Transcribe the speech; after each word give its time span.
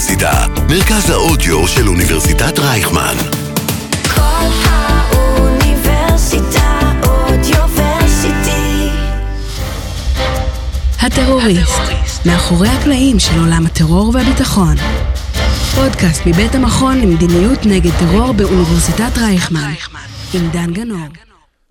האוניברסיטה, 0.00 0.46
מרכז 0.68 1.10
האודיו 1.10 1.68
של 1.68 1.88
אוניברסיטת 1.88 2.58
רייכמן. 2.58 3.14
כל 4.14 4.20
האוניברסיטה 4.64 6.80
אודיוורסיטי. 7.06 8.88
הטרוריסט, 11.00 12.26
מאחורי 12.26 12.68
הקלעים 12.68 13.18
של 13.18 13.40
עולם 13.40 13.66
הטרור 13.66 14.10
והביטחון. 14.14 14.76
פודקאסט 15.74 16.26
מבית 16.26 16.54
המכון 16.54 17.00
למדיניות 17.00 17.66
נגד 17.66 17.90
טרור 17.98 18.32
באוניברסיטת 18.32 19.18
רייכמן, 19.18 19.72
עם 20.34 20.50
דן 20.50 20.72
גנור. 20.72 21.08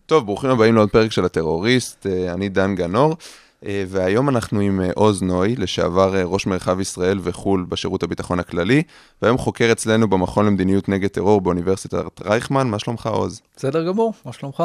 טוב, 0.05 0.25
ברוכים 0.25 0.49
הבאים 0.49 0.75
לעוד 0.75 0.89
פרק 0.89 1.11
של 1.11 1.25
הטרוריסט, 1.25 2.07
אה, 2.07 2.33
אני 2.33 2.49
דן 2.49 2.75
גנור, 2.75 3.15
והיום 3.63 4.29
אנחנו 4.29 4.59
עם 4.59 4.81
אה, 4.81 4.89
עוז 4.95 5.21
נוי, 5.21 5.55
לשעבר 5.55 6.15
אה, 6.15 6.23
ראש 6.23 6.47
מרחב 6.47 6.79
ישראל 6.79 7.19
וחו"ל 7.23 7.65
בשירות 7.69 8.03
הביטחון 8.03 8.39
הכללי, 8.39 8.83
והיום 9.21 9.37
חוקר 9.37 9.71
אצלנו 9.71 10.07
במכון 10.07 10.45
למדיניות 10.45 10.89
נגד 10.89 11.07
טרור 11.07 11.41
באוניברסיטת 11.41 12.21
רייכמן, 12.21 12.67
מה 12.67 12.79
שלומך 12.79 13.07
עוז? 13.07 13.41
בסדר 13.57 13.87
גמור, 13.87 14.13
מה 14.25 14.33
שלומך? 14.33 14.63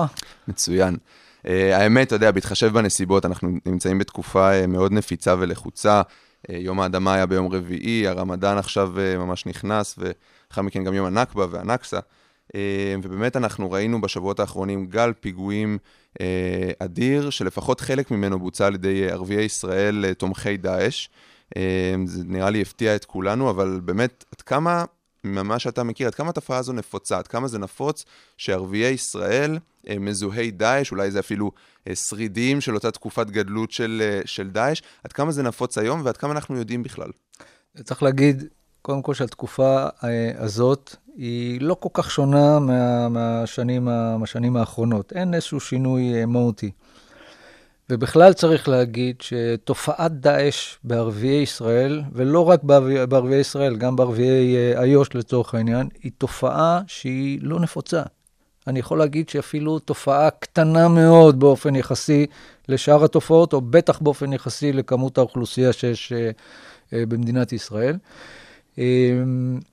מצוין. 0.48 0.96
האמת, 1.44 2.06
אתה 2.06 2.14
יודע, 2.14 2.30
בהתחשב 2.30 2.72
בנסיבות, 2.72 3.26
אנחנו 3.26 3.48
נמצאים 3.66 3.98
בתקופה 3.98 4.66
מאוד 4.66 4.92
נפיצה 4.92 5.34
ולחוצה. 5.38 6.02
יום 6.48 6.80
האדמה 6.80 7.14
היה 7.14 7.26
ביום 7.26 7.52
רביעי, 7.52 8.08
הרמדאן 8.08 8.58
עכשיו 8.58 8.92
ממש 9.18 9.46
נכנס, 9.46 9.98
ולאחר 9.98 10.62
מכן 10.62 10.84
גם 10.84 10.94
יום 10.94 11.06
הנכבה 11.06 11.46
והנכסה. 11.50 11.98
Uh, 12.48 12.56
ובאמת 13.02 13.36
אנחנו 13.36 13.70
ראינו 13.70 14.00
בשבועות 14.00 14.40
האחרונים 14.40 14.86
גל 14.86 15.12
פיגועים 15.20 15.78
uh, 16.12 16.22
אדיר, 16.78 17.30
שלפחות 17.30 17.80
חלק 17.80 18.10
ממנו 18.10 18.38
בוצע 18.38 18.66
על 18.66 18.74
ידי 18.74 19.10
ערביי 19.10 19.44
ישראל 19.44 20.04
uh, 20.10 20.14
תומכי 20.14 20.56
דאעש. 20.56 21.08
זה 22.06 22.24
נראה 22.24 22.50
לי 22.50 22.62
הפתיע 22.62 22.96
את 22.96 23.04
כולנו, 23.04 23.50
אבל 23.50 23.80
באמת, 23.84 24.24
עד 24.36 24.42
כמה 24.42 24.84
ממה 25.24 25.58
שאתה 25.58 25.82
מכיר, 25.82 26.06
עד 26.06 26.14
כמה 26.14 26.30
התופעה 26.30 26.58
הזו 26.58 26.72
נפוצה, 26.72 27.18
עד 27.18 27.26
כמה 27.28 27.48
זה 27.48 27.58
נפוץ 27.58 28.04
שערביי 28.36 28.92
ישראל, 28.92 29.58
אה, 29.88 29.98
מזוהי 29.98 30.50
דאעש, 30.50 30.92
אולי 30.92 31.10
זה 31.10 31.20
אפילו 31.20 31.52
אה, 31.88 31.94
שרידים 31.94 32.60
של 32.60 32.74
אותה 32.74 32.90
תקופת 32.90 33.30
גדלות 33.30 33.70
של, 33.70 34.02
אה, 34.04 34.20
של 34.24 34.50
דאעש, 34.50 34.82
עד 35.04 35.12
כמה 35.12 35.32
זה 35.32 35.42
נפוץ 35.42 35.78
היום 35.78 36.00
ועד 36.04 36.16
כמה 36.16 36.32
אנחנו 36.32 36.56
יודעים 36.58 36.82
בכלל. 36.82 37.10
צריך 37.84 38.02
להגיד, 38.02 38.44
קודם 38.86 39.02
כל 39.02 39.14
שהתקופה 39.14 39.86
אה, 40.04 40.32
הזאת 40.38 40.96
היא 41.16 41.60
לא 41.60 41.74
כל 41.74 41.88
כך 41.92 42.10
שונה 42.10 42.58
מה, 42.58 43.08
מהשנים, 43.08 43.88
מהשנים 44.18 44.56
האחרונות. 44.56 45.12
אין 45.12 45.34
איזשהו 45.34 45.60
שינוי 45.60 46.14
אה, 46.14 46.26
מהותי. 46.26 46.70
ובכלל 47.90 48.32
צריך 48.32 48.68
להגיד 48.68 49.16
שתופעת 49.20 50.20
דאעש 50.20 50.76
בערביי 50.84 51.42
ישראל, 51.42 52.02
ולא 52.12 52.48
רק 52.48 52.62
בערביי, 53.08 53.40
ישראל, 53.40 53.76
גם 53.76 53.96
בערביי 53.96 54.56
אה, 54.56 54.82
איו"ש 54.82 55.08
לצורך 55.14 55.54
העניין, 55.54 55.88
היא 56.02 56.12
תופעה 56.18 56.80
שהיא 56.86 57.38
לא 57.42 57.60
נפוצה. 57.60 58.02
אני 58.66 58.78
יכול 58.78 58.98
להגיד 58.98 59.28
שאפילו 59.28 59.78
תופעה 59.78 60.30
קטנה 60.30 60.88
מאוד 60.88 61.40
באופן 61.40 61.76
יחסי 61.76 62.26
לשאר 62.68 63.04
התופעות, 63.04 63.52
או 63.52 63.60
בטח 63.60 63.98
באופן 63.98 64.32
יחסי 64.32 64.72
לכמות 64.72 65.18
האוכלוסייה 65.18 65.72
שיש 65.72 66.12
במדינת 66.92 67.52
ישראל. 67.52 67.96
אה, 68.78 69.22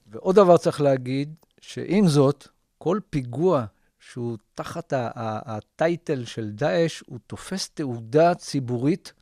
ועוד 0.07 0.35
דבר 0.35 0.57
צריך 0.57 0.81
להגיד, 0.81 1.33
שעם 1.61 2.07
זאת, 2.07 2.47
כל 2.77 2.99
פיגוע 3.09 3.65
שהוא 3.99 4.37
תחת 4.55 4.93
הטייטל 4.95 6.25
של 6.25 6.51
דאעש, 6.51 7.03
הוא 7.07 7.19
תופס 7.27 7.69
תעודה 7.69 8.35
ציבורית 8.35 9.13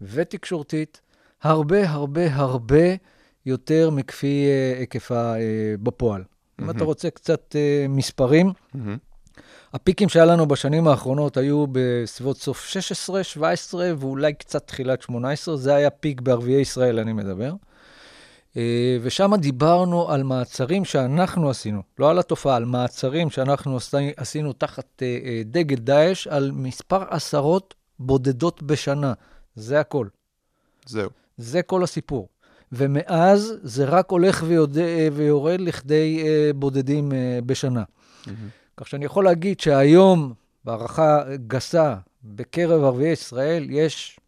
ותקשורתית 0.00 1.00
הרבה 1.42 1.90
הרבה 1.90 2.34
הרבה 2.34 2.94
יותר 3.46 3.90
מכפי 3.90 4.46
אה, 4.46 4.78
היקפה 4.78 5.34
אה, 5.34 5.74
בפועל. 5.82 6.24
אם 6.60 6.70
אתה 6.70 6.84
רוצה 6.84 7.10
קצת 7.10 7.56
אה, 7.56 7.86
מספרים, 7.88 8.52
הפיקים 9.72 10.08
שהיה 10.08 10.24
לנו 10.24 10.46
בשנים 10.46 10.88
האחרונות 10.88 11.36
היו 11.36 11.64
בסביבות 11.72 12.36
סוף 12.36 12.64
16, 12.64 13.24
17 13.24 13.92
ואולי 13.98 14.34
קצת 14.34 14.66
תחילת 14.66 15.02
18, 15.02 15.56
זה 15.56 15.74
היה 15.74 15.90
פיק 15.90 16.20
בערביי 16.20 16.60
ישראל, 16.60 16.98
אני 16.98 17.12
מדבר. 17.12 17.52
אה, 18.56 18.96
ושם 19.02 19.32
דיברנו 19.38 20.10
על 20.10 20.22
מעצרים 20.22 20.84
שאנחנו 20.84 21.50
עשינו, 21.50 21.82
לא 21.98 22.10
על 22.10 22.18
התופעה, 22.18 22.56
על 22.56 22.64
מעצרים 22.64 23.30
שאנחנו 23.30 23.76
עשי- 23.76 24.12
עשינו 24.16 24.52
תחת 24.52 25.02
אה, 25.02 25.18
אה, 25.24 25.42
דגל 25.44 25.76
דאעש, 25.76 26.26
על 26.26 26.50
מספר 26.54 27.02
עשרות 27.10 27.74
בודדות 27.98 28.62
בשנה. 28.62 29.12
זה 29.54 29.80
הכל. 29.80 30.06
זהו. 30.86 31.10
זה 31.36 31.62
כל 31.62 31.82
הסיפור. 31.84 32.28
ומאז 32.72 33.54
זה 33.62 33.84
רק 33.84 34.10
הולך 34.10 34.44
ויוד... 34.46 34.78
ויורד 35.12 35.60
לכדי 35.60 36.24
בודדים 36.54 37.12
בשנה. 37.46 37.82
כך 38.76 38.88
שאני 38.88 39.04
יכול 39.04 39.24
להגיד 39.24 39.60
שהיום, 39.60 40.32
בהערכה 40.64 41.22
גסה, 41.46 41.96
בקרב 42.24 42.84
ערביי 42.84 43.12
ישראל, 43.12 43.66
יש 43.70 44.20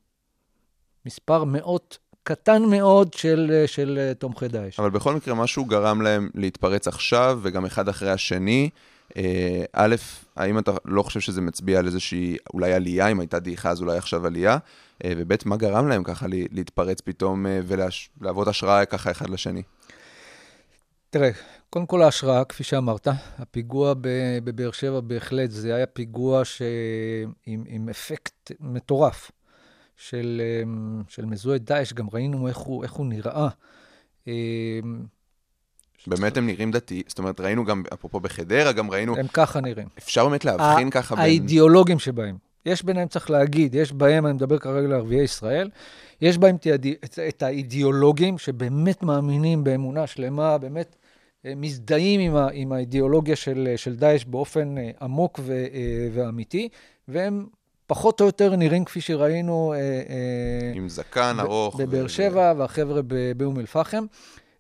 מספר 1.07 1.45
מאות, 1.45 1.99
קטן 2.29 2.63
מאוד 2.63 3.15
של, 3.15 3.51
אה, 3.53 3.67
של 3.67 3.99
אה, 4.01 4.15
תומכי 4.15 4.49
דאעש. 4.49 4.81
אבל 4.81 4.91
בכל 4.91 5.15
מקרה, 5.15 5.35
משהו 5.35 5.65
גרם 5.65 6.03
להם 6.03 6.31
להתפרץ 6.35 6.89
עכשיו, 6.89 7.39
וגם 7.43 7.65
אחד 7.65 7.89
אחרי 7.89 8.11
השני. 8.11 8.71
אה, 9.17 9.65
א', 9.73 9.97
האם 10.37 10.59
אתה 10.59 10.73
לא 10.85 11.03
חושב 11.03 11.21
שזה 11.21 11.41
מצביע 11.41 11.79
על 11.79 11.87
איזושהי 11.87 12.37
אולי 12.55 12.73
עלייה, 12.73 13.09
אם 13.09 13.21
הייתה 13.21 13.39
דעיכה 13.39 13.71
אז 13.71 13.81
אולי 13.81 13.99
עכשיו 13.99 14.27
עלייה? 14.27 14.59
וב', 15.07 15.33
מה 15.45 15.57
גרם 15.57 15.89
להם 15.89 16.05
ככה 16.05 16.27
להתפרץ 16.29 17.01
פתאום 17.01 17.47
ולהוות 17.67 18.49
השראה 18.49 18.85
ככה 18.85 19.11
אחד 19.11 19.31
לשני? 19.31 19.63
תראה, 21.11 21.31
קודם 21.71 21.87
כל 21.87 22.03
ההשראה, 22.03 22.45
כפי 22.45 22.65
שאמרת, 22.65 23.09
הפיגוע 23.39 23.95
בבאר 24.45 24.71
שבע 24.71 25.01
בהחלט, 25.01 25.51
זה 25.51 25.75
היה 25.75 25.87
פיגוע 25.87 26.45
ש... 26.45 26.63
עם, 27.47 27.65
עם 27.67 27.89
אפקט 27.89 28.51
מטורף 28.61 29.31
של, 29.99 30.43
אמ, 30.63 31.03
של 31.09 31.25
מזוהה 31.25 31.59
דאעש, 31.59 31.93
גם 31.93 32.07
ראינו 32.13 32.49
איך 32.49 32.57
הוא, 32.57 32.85
איך 32.85 32.93
הוא 32.93 33.07
נראה. 33.07 33.49
אמ, 34.27 34.33
באמת 36.07 36.37
הם 36.37 36.47
נראים 36.47 36.71
דתי, 36.71 37.03
זאת 37.07 37.19
אומרת, 37.19 37.41
ראינו 37.41 37.65
גם, 37.65 37.83
אפרופו 37.93 38.21
בחדרה, 38.21 38.73
גם 38.73 38.91
ראינו, 38.91 39.17
הם 39.17 39.27
ככה 39.33 39.61
נראים. 39.61 39.89
אפשר 39.99 40.29
באמת 40.29 40.45
להבחין 40.45 40.91
ככה 40.91 41.15
בין... 41.15 41.25
האידיאולוגים 41.25 41.99
שבהם. 41.99 42.37
יש 42.67 42.83
ביניהם, 42.83 43.09
צריך 43.09 43.31
להגיד, 43.31 43.75
יש 43.75 43.93
בהם, 43.93 44.27
אני 44.27 44.35
מדבר 44.35 44.59
כרגע 44.59 44.89
לערביי 44.89 45.23
ישראל, 45.23 45.71
יש 46.21 46.39
בהם 46.39 46.57
את, 46.57 46.67
את, 47.29 47.43
האידיאולוגים 47.43 48.39
שבאמת 48.39 49.03
מאמינים 49.03 49.65
באמונה 49.65 50.07
שלמה, 50.07 50.59
באמת 50.59 50.97
אה, 51.47 51.53
מזדהים 51.57 52.21
עם, 52.21 52.37
ה, 52.37 52.49
עם 52.53 52.73
האידיאולוגיה 52.73 53.37
של, 53.37 53.73
של 53.77 53.97
דאעש 53.97 54.25
באופן 54.25 54.79
אה, 54.79 54.91
עמוק 55.03 55.41
ו, 55.43 55.53
אה, 55.53 56.09
ואמיתי, 56.13 56.69
והם 57.09 57.47
פחות 57.89 58.21
או 58.21 58.27
יותר 58.27 58.57
נראים 58.57 58.85
כפי 58.85 59.01
שראינו 59.01 59.73
אה, 59.73 59.79
אה, 59.79 60.73
עם 60.75 60.89
זקן 60.89 61.37
ארוך. 61.41 61.81
בבאר 61.81 62.05
ו- 62.05 62.09
שבע 62.09 62.53
והחבר'ה 62.57 63.01
באום 63.37 63.59
אל-פחם. 63.61 64.05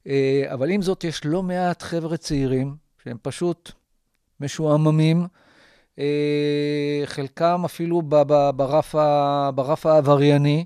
אה, 0.06 0.44
אבל 0.52 0.70
עם 0.70 0.82
זאת, 0.82 1.04
יש 1.04 1.20
לא 1.24 1.42
מעט 1.42 1.82
חבר'ה 1.82 2.16
צעירים 2.16 2.74
שהם 3.04 3.16
פשוט 3.22 3.72
משועממים, 4.40 5.26
חלקם 7.04 7.62
אפילו 7.64 8.02
ברף 8.02 8.94
ברף 9.54 9.86
העברייני, 9.86 10.64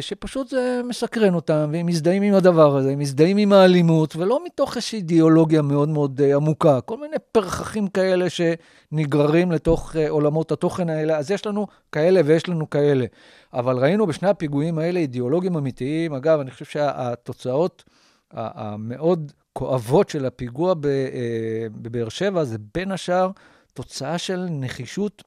שפשוט 0.00 0.48
זה 0.48 0.80
מסקרן 0.84 1.34
אותם, 1.34 1.70
והם 1.72 1.86
מזדהים 1.86 2.22
עם 2.22 2.34
הדבר 2.34 2.76
הזה, 2.76 2.90
הם 2.92 2.98
מזדהים 2.98 3.36
עם 3.36 3.52
האלימות, 3.52 4.16
ולא 4.16 4.44
מתוך 4.46 4.76
איזושהי 4.76 4.96
אידיאולוגיה 4.96 5.62
מאוד 5.62 5.88
מאוד 5.88 6.20
אה, 6.20 6.36
עמוקה, 6.36 6.80
כל 6.80 6.98
מיני 6.98 7.16
פרחחים 7.32 7.88
כאלה 7.88 8.26
שנגררים 8.30 9.52
לתוך 9.52 9.96
אה, 9.96 10.10
עולמות 10.10 10.52
התוכן 10.52 10.90
האלה, 10.90 11.16
אז 11.18 11.30
יש 11.30 11.46
לנו 11.46 11.66
כאלה 11.92 12.20
ויש 12.24 12.48
לנו 12.48 12.70
כאלה. 12.70 13.06
אבל 13.52 13.78
ראינו 13.78 14.06
בשני 14.06 14.28
הפיגועים 14.28 14.78
האלה 14.78 15.00
אידיאולוגים 15.00 15.56
אמיתיים. 15.56 16.14
אגב, 16.14 16.40
אני 16.40 16.50
חושב 16.50 16.64
שהתוצאות 16.64 17.84
המאוד 18.30 19.32
כואבות 19.52 20.08
של 20.08 20.26
הפיגוע 20.26 20.74
אה, 20.84 21.66
בבאר 21.72 22.08
שבע 22.08 22.44
זה 22.44 22.56
בין 22.74 22.92
השאר 22.92 23.30
תוצאה 23.74 24.18
של 24.18 24.46
נחישות, 24.50 25.22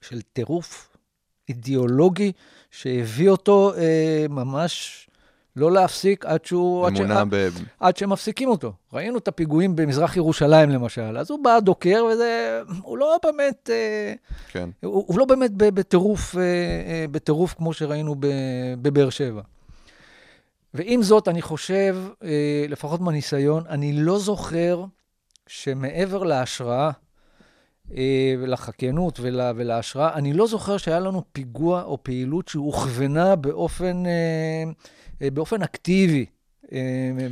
של 0.00 0.20
טירוף 0.22 0.96
אידיאולוגי 1.48 2.32
שהביא 2.70 3.28
אותו 3.28 3.72
אה, 3.76 4.26
ממש 4.30 5.02
לא 5.56 5.72
להפסיק 5.72 6.26
עד 6.26 6.44
שהוא... 6.44 6.86
עד 6.86 6.96
ש- 6.96 7.00
אמונה 7.00 7.20
עד- 7.20 7.26
ב... 7.34 7.48
עד 7.80 7.96
שמפסיקים 7.96 8.48
אותו. 8.48 8.72
ראינו 8.92 9.18
את 9.18 9.28
הפיגועים 9.28 9.76
במזרח 9.76 10.16
ירושלים 10.16 10.70
למשל, 10.70 11.18
אז 11.18 11.30
הוא 11.30 11.44
בא 11.44 11.60
דוקר 11.60 12.04
וזה, 12.12 12.60
הוא 12.82 12.98
לא 12.98 13.18
באמת, 13.24 13.70
אה, 13.72 14.12
כן. 14.52 14.68
הוא, 14.84 15.04
הוא 15.08 15.18
לא 15.18 15.24
באמת 15.24 15.50
בטירוף, 15.54 16.36
אה, 16.36 16.40
אה, 16.42 17.04
בטירוף 17.10 17.54
כמו 17.54 17.72
שראינו 17.72 18.14
בבאר 18.82 19.10
שבע. 19.10 19.42
ועם 20.74 21.02
זאת, 21.02 21.28
אני 21.28 21.42
חושב, 21.42 21.96
אה, 22.24 22.28
לפחות 22.68 23.00
מהניסיון, 23.00 23.64
אני 23.68 23.92
לא 23.92 24.18
זוכר 24.18 24.84
שמעבר 25.46 26.22
להשראה, 26.22 26.90
אה, 27.94 28.34
ולחקיינות 28.40 29.20
ול, 29.20 29.40
ולהשראה, 29.56 30.14
אני 30.14 30.32
לא 30.32 30.46
זוכר 30.46 30.76
שהיה 30.76 31.00
לנו 31.00 31.22
פיגוע 31.32 31.82
או 31.82 31.98
פעילות 32.02 32.48
שהוכוונה 32.48 33.36
באופן, 33.36 34.06
אה, 34.06 34.12
אה, 35.22 35.30
באופן 35.30 35.62
אקטיבי 35.62 36.26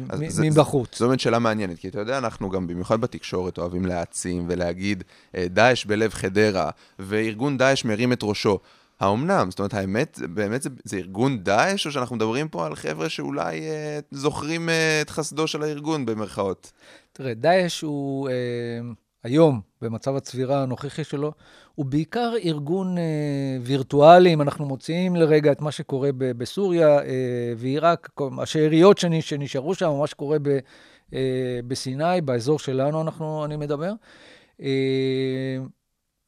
אז 0.09 0.41
מבחוץ. 0.41 0.99
זו 0.99 1.07
באמת 1.07 1.21
שאלה 1.21 1.39
מעניינת, 1.39 1.79
כי 1.79 1.89
אתה 1.89 1.99
יודע, 1.99 2.19
אנחנו 2.19 2.51
גם 2.51 2.67
במיוחד 2.67 3.01
בתקשורת 3.01 3.59
אוהבים 3.59 3.87
להעצים 3.87 4.47
ולהגיד, 4.49 5.05
דאעש 5.37 5.85
בלב 5.85 6.13
חדרה, 6.13 6.71
וארגון 6.99 7.59
דאעש 7.59 7.85
מרים 7.85 8.13
את 8.13 8.21
ראשו. 8.23 8.59
האומנם? 9.01 9.47
זאת 9.51 9.59
אומרת, 9.59 9.75
האמת, 9.75 10.19
באמת 10.35 10.63
זה, 10.63 10.71
זה 10.85 10.97
ארגון 10.97 11.39
דאעש, 11.39 11.87
או 11.87 11.93
שאנחנו 11.93 12.17
מדברים 12.17 12.49
פה 12.49 12.67
על 12.67 12.75
חבר'ה 12.75 13.09
שאולי 13.09 13.61
אה, 13.61 13.99
זוכרים 14.11 14.69
אה, 14.69 15.01
את 15.01 15.11
חסדו 15.11 15.47
של 15.47 15.63
הארגון, 15.63 16.07
במרכאות? 16.07 16.73
תראה, 17.13 17.35
דאעש 17.35 17.81
הוא 17.81 18.29
אה, 18.29 18.35
היום, 19.25 19.61
במצב 19.83 20.17
הצבירה 20.17 20.63
הנוכחי 20.63 21.05
שלו, 21.05 21.33
הוא 21.75 21.87
בעיקר 21.87 22.33
ארגון 22.45 22.99
אה, 22.99 23.03
וירטואלי, 23.63 24.35
אם 24.35 24.43
אנחנו 24.43 24.67
מוציאים 24.67 25.17
לרגע 25.17 25.53
את 25.53 25.61
מה 25.61 25.71
שקורה 25.71 26.11
ב- 26.13 26.33
בסוריה 26.33 26.99
אה, 26.99 27.53
ועיראק, 27.57 28.11
השאריות 28.43 28.99
שנ- 28.99 29.21
שנשארו 29.21 29.75
שם, 29.75 29.93
מה 30.01 30.07
שקורה 30.07 30.39
ב- 30.43 30.59
אה, 31.15 31.61
בסיני, 31.67 32.21
באזור 32.25 32.59
שלנו 32.59 33.03
אנחנו, 33.03 33.45
אני 33.45 33.57
מדבר. 33.57 33.93
אה, 34.63 35.57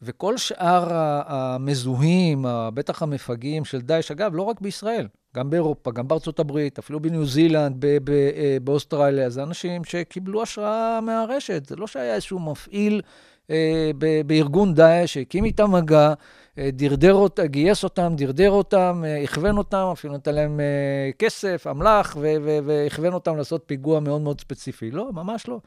וכל 0.02 0.36
שאר 0.36 0.88
המזוהים, 1.26 2.44
בטח 2.74 3.02
המפגעים 3.02 3.64
של 3.64 3.80
דאעש, 3.80 4.10
אגב, 4.10 4.34
לא 4.34 4.42
רק 4.42 4.60
בישראל, 4.60 5.08
גם 5.36 5.50
באירופה, 5.50 5.90
גם 5.90 6.08
בארצות 6.08 6.38
הברית, 6.40 6.78
אפילו 6.78 7.00
בניו 7.00 7.26
זילנד, 7.26 7.76
ב- 7.78 7.98
ב- 8.04 8.10
אה, 8.10 8.56
באוסטרליה, 8.64 9.30
זה 9.30 9.42
אנשים 9.42 9.84
שקיבלו 9.84 10.42
השראה 10.42 11.00
מהרשת. 11.00 11.66
זה 11.66 11.76
לא 11.76 11.86
שהיה 11.86 12.14
איזשהו 12.14 12.38
מפעיל 12.38 13.02
אה, 13.50 13.90
ב- 13.98 14.20
בארגון 14.26 14.74
דאעש 14.74 15.14
שהקים 15.14 15.44
איתם 15.44 15.72
מגע, 15.72 16.14
אה, 16.58 16.70
דרדר 16.72 17.14
אותם, 17.14 17.46
גייס 17.46 17.84
אותם, 17.84 18.12
דרדר 18.16 18.50
אותם, 18.50 19.02
אה, 19.06 19.22
הכוון 19.22 19.58
אותם, 19.58 19.88
אפילו 19.92 20.14
נתן 20.14 20.34
להם 20.34 20.60
אה, 20.60 21.10
כסף, 21.18 21.66
אמל"ח, 21.70 22.16
והכוון 22.64 23.12
אותם 23.12 23.36
לעשות 23.36 23.62
פיגוע 23.66 24.00
מאוד 24.00 24.20
מאוד 24.20 24.40
ספציפי. 24.40 24.90
לא, 24.90 25.12
ממש 25.12 25.48
לא. 25.48 25.60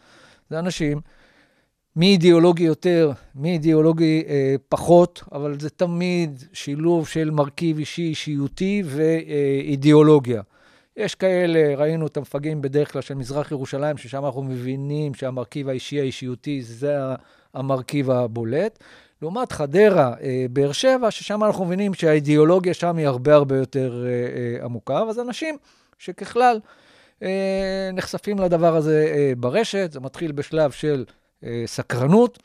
זה 0.50 0.60
אנשים 0.60 1.02
מי 1.96 2.12
אידיאולוגי 2.12 2.64
יותר, 2.64 3.12
מי 3.36 3.52
אידיאולוגי 3.52 4.24
אה, 4.28 4.56
פחות, 4.70 5.24
אבל 5.32 5.60
זה 5.60 5.70
תמיד 5.70 6.44
שילוב 6.54 7.08
של 7.08 7.32
מרכיב 7.32 7.78
אישי, 7.78 8.02
אישיותי 8.02 8.84
ואידיאולוגיה. 8.86 10.42
יש 10.98 11.16
כאלה, 11.16 11.76
ראינו 11.76 12.08
את 12.08 12.18
המפגעים 12.18 12.62
בדרך 12.62 12.92
כלל 12.92 13.02
של 13.02 13.14
מזרח 13.14 13.52
ירושלים, 13.52 13.98
ששם 13.98 14.26
אנחנו 14.26 14.44
מבינים 14.44 15.14
שהמרכיב 15.14 15.70
האישי 15.70 16.00
האישיותי 16.00 16.62
זה 16.62 16.96
המרכיב 17.54 18.12
הבולט. 18.12 18.80
לעומת 19.22 19.52
חדרה, 19.52 20.14
אה, 20.22 20.46
באר 20.50 20.72
שבע, 20.72 21.12
ששם 21.12 21.44
אנחנו 21.44 21.66
מבינים 21.66 21.94
שהאידיאולוגיה 21.94 22.74
שם 22.74 22.98
היא 22.98 23.08
הרבה 23.08 23.36
הרבה 23.36 23.58
יותר 23.58 24.06
אה, 24.06 24.10
אה, 24.10 24.66
עמוקה, 24.66 25.04
זה 25.12 25.22
אנשים 25.22 25.58
שככלל 25.98 26.60
אה, 27.24 27.90
נחשפים 27.94 28.40
לדבר 28.40 28.76
הזה 28.76 29.14
אה, 29.16 29.34
ברשת, 29.38 29.90
זה 29.92 30.00
מתחיל 30.00 30.32
בשלב 30.32 30.72
של 30.72 31.06
סקרנות, 31.66 32.40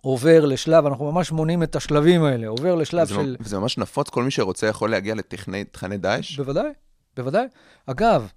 עובר 0.00 0.44
לשלב, 0.44 0.86
אנחנו 0.86 1.12
ממש 1.12 1.32
מונים 1.32 1.62
את 1.62 1.76
השלבים 1.76 2.24
האלה, 2.24 2.48
עובר 2.48 2.74
לשלב 2.74 3.08
זה, 3.08 3.14
של... 3.14 3.36
זה 3.40 3.58
ממש 3.58 3.78
נפוץ, 3.78 4.08
כל 4.08 4.22
מי 4.22 4.30
שרוצה 4.30 4.66
יכול 4.66 4.90
להגיע 4.90 5.14
לתכני 5.14 5.64
תכני 5.64 5.98
דאעש? 5.98 6.36
בוודאי, 6.36 6.70
בוודאי. 7.16 7.46
אגב, 7.86 8.28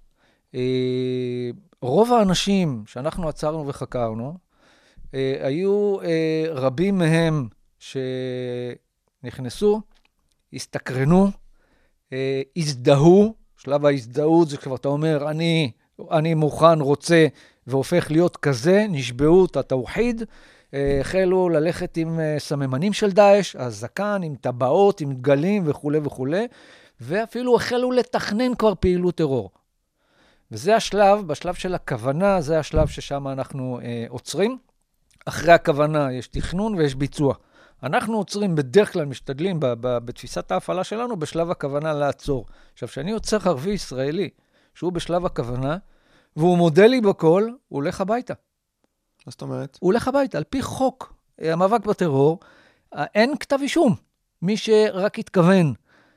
אה, 0.54 1.50
רוב 1.82 2.12
האנשים 2.12 2.84
שאנחנו 2.86 3.28
עצרנו 3.28 3.66
וחקרנו, 3.66 4.34
אה, 5.14 5.36
היו 5.40 5.96
אה, 6.02 6.44
רבים 6.50 6.98
מהם 6.98 7.48
שנכנסו, 9.22 9.80
הסתקרנו, 10.52 11.30
אה, 12.12 12.42
הזדהו, 12.56 13.34
שלב 13.56 13.86
ההזדהות 13.86 14.48
זה 14.48 14.56
כבר 14.56 14.76
אתה 14.76 14.88
אומר, 14.88 15.30
אני, 15.30 15.70
אני 16.10 16.34
מוכן, 16.34 16.80
רוצה, 16.80 17.26
והופך 17.66 18.10
להיות 18.10 18.36
כזה, 18.36 18.86
נשבעו 18.88 19.44
את 19.44 19.56
התאוחיד, 19.56 20.22
אה, 20.74 20.98
החלו 21.00 21.48
ללכת 21.48 21.96
עם 21.96 22.20
אה, 22.20 22.36
סממנים 22.38 22.92
של 22.92 23.12
דאעש, 23.12 23.56
הזקן, 23.56 24.20
עם 24.24 24.34
טבעות, 24.40 25.00
עם 25.00 25.12
דגלים 25.12 25.62
וכולי 25.66 25.98
וכולי, 26.02 26.46
ואפילו 27.00 27.56
החלו 27.56 27.92
לתכנן 27.92 28.54
כבר 28.54 28.72
פעילות 28.80 29.14
טרור. 29.14 29.50
וזה 30.50 30.76
השלב, 30.76 31.26
בשלב 31.26 31.54
של 31.54 31.74
הכוונה, 31.74 32.40
זה 32.40 32.58
השלב 32.58 32.86
ששם 32.86 33.28
אנחנו 33.28 33.80
אה, 33.82 34.04
עוצרים. 34.08 34.58
אחרי 35.26 35.52
הכוונה 35.52 36.12
יש 36.12 36.28
תכנון 36.28 36.74
ויש 36.74 36.94
ביצוע. 36.94 37.34
אנחנו 37.82 38.16
עוצרים, 38.16 38.54
בדרך 38.54 38.92
כלל 38.92 39.04
משתדלים 39.04 39.60
ב- 39.60 39.66
ב- 39.66 39.98
בתפיסת 39.98 40.50
ההפעלה 40.50 40.84
שלנו, 40.84 41.16
בשלב 41.16 41.50
הכוונה 41.50 41.92
לעצור. 41.92 42.46
עכשיו, 42.72 42.88
כשאני 42.88 43.12
עוצר 43.12 43.36
ערבי 43.44 43.70
ישראלי, 43.70 44.30
שהוא 44.74 44.92
בשלב 44.92 45.26
הכוונה, 45.26 45.76
והוא 46.36 46.58
מודה 46.58 46.86
לי 46.86 47.00
בכל, 47.00 47.42
הוא 47.42 47.56
הולך 47.68 48.00
הביתה. 48.00 48.34
מה 49.26 49.30
זאת 49.30 49.42
אומרת? 49.42 49.78
הוא 49.80 49.88
הולך 49.88 50.08
הביתה. 50.08 50.38
על 50.38 50.44
פי 50.44 50.62
חוק 50.62 51.14
אה, 51.42 51.52
המאבק 51.52 51.86
בטרור, 51.86 52.40
אה, 52.94 53.04
אין 53.14 53.36
כתב 53.40 53.58
אישום. 53.62 53.94
מי 54.42 54.56
שרק 54.56 55.18
התכוון. 55.18 55.74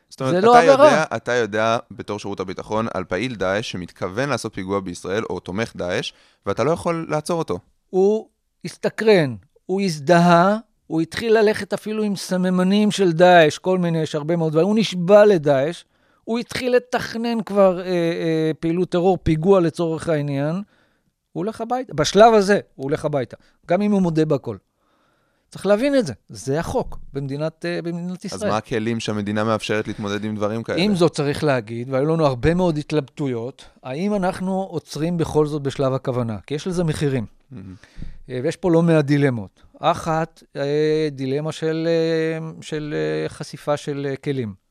זאת 0.09 0.21
אומרת, 0.21 0.33
זה 0.33 0.41
לא 0.41 0.57
עבירה. 0.57 0.73
יודע, 0.73 1.03
אתה 1.15 1.33
יודע 1.33 1.77
בתור 1.91 2.19
שירות 2.19 2.39
הביטחון 2.39 2.87
על 2.93 3.03
פעיל 3.03 3.35
דאעש 3.35 3.71
שמתכוון 3.71 4.29
לעשות 4.29 4.53
פיגוע 4.53 4.79
בישראל, 4.79 5.23
או 5.29 5.39
תומך 5.39 5.75
דאעש, 5.75 6.13
ואתה 6.45 6.63
לא 6.63 6.71
יכול 6.71 7.07
לעצור 7.09 7.39
אותו. 7.39 7.59
הוא 7.89 8.29
הסתקרן, 8.65 9.35
הוא 9.65 9.81
הזדהה, 9.81 10.57
הוא 10.87 11.01
התחיל 11.01 11.37
ללכת 11.37 11.73
אפילו 11.73 12.03
עם 12.03 12.15
סממנים 12.15 12.91
של 12.91 13.11
דאעש, 13.11 13.57
כל 13.57 13.77
מיני, 13.77 14.01
יש 14.01 14.15
הרבה 14.15 14.35
מאוד 14.35 14.51
דברים, 14.51 14.67
הוא 14.67 14.75
נשבע 14.79 15.25
לדאעש, 15.25 15.83
הוא 16.29 16.39
התחיל 16.39 16.75
לתכנן 16.75 17.41
כבר 17.41 17.79
אה, 17.79 17.85
אה, 17.85 18.51
פעילות 18.59 18.89
טרור, 18.89 19.17
פיגוע 19.23 19.61
לצורך 19.61 20.09
העניין, 20.09 20.55
הוא 20.55 20.63
הולך 21.31 21.61
הביתה. 21.61 21.93
בשלב 21.93 22.33
הזה 22.33 22.59
הוא 22.75 22.83
הולך 22.83 23.05
הביתה, 23.05 23.37
גם 23.67 23.81
אם 23.81 23.91
הוא 23.91 24.01
מודה 24.01 24.25
בכל. 24.25 24.57
צריך 25.49 25.65
להבין 25.65 25.95
את 25.95 26.05
זה, 26.05 26.13
זה 26.29 26.59
החוק 26.59 26.97
במדינת, 27.13 27.65
אה, 27.65 27.81
במדינת 27.81 28.25
אז 28.25 28.25
ישראל. 28.25 28.51
מה 28.51 28.57
הכלים 28.57 28.99
שהמדינה 28.99 29.43
מאפשרת 29.43 29.87
להתמודד 29.87 30.23
עם 30.23 30.35
דברים 30.35 30.63
כאלה? 30.63 30.81
עם 30.81 30.95
זאת 30.95 31.11
צריך 31.11 31.43
להגיד, 31.43 31.89
והיו 31.89 32.05
לנו 32.05 32.25
הרבה 32.25 32.53
מאוד 32.53 32.77
התלבטויות, 32.77 33.65
האם 33.83 34.15
אנחנו 34.15 34.67
עוצרים 34.69 35.17
בכל 35.17 35.45
זאת 35.45 35.61
בשלב 35.61 35.93
הכוונה? 35.93 36.37
כי 36.47 36.53
יש 36.53 36.67
לזה 36.67 36.83
מחירים. 36.83 37.25
מהמם. 37.51 37.75
אה, 38.29 38.39
ויש 38.43 38.55
פה 38.55 38.71
לא 38.71 38.81
מעט 38.81 39.05
דילמות. 39.05 39.63
אחת, 39.79 40.43
אה, 40.55 41.07
דילמה 41.11 41.51
של, 41.51 41.87
של 42.61 42.95
חשיפה 43.27 43.77
של 43.77 44.13
כלים. 44.23 44.68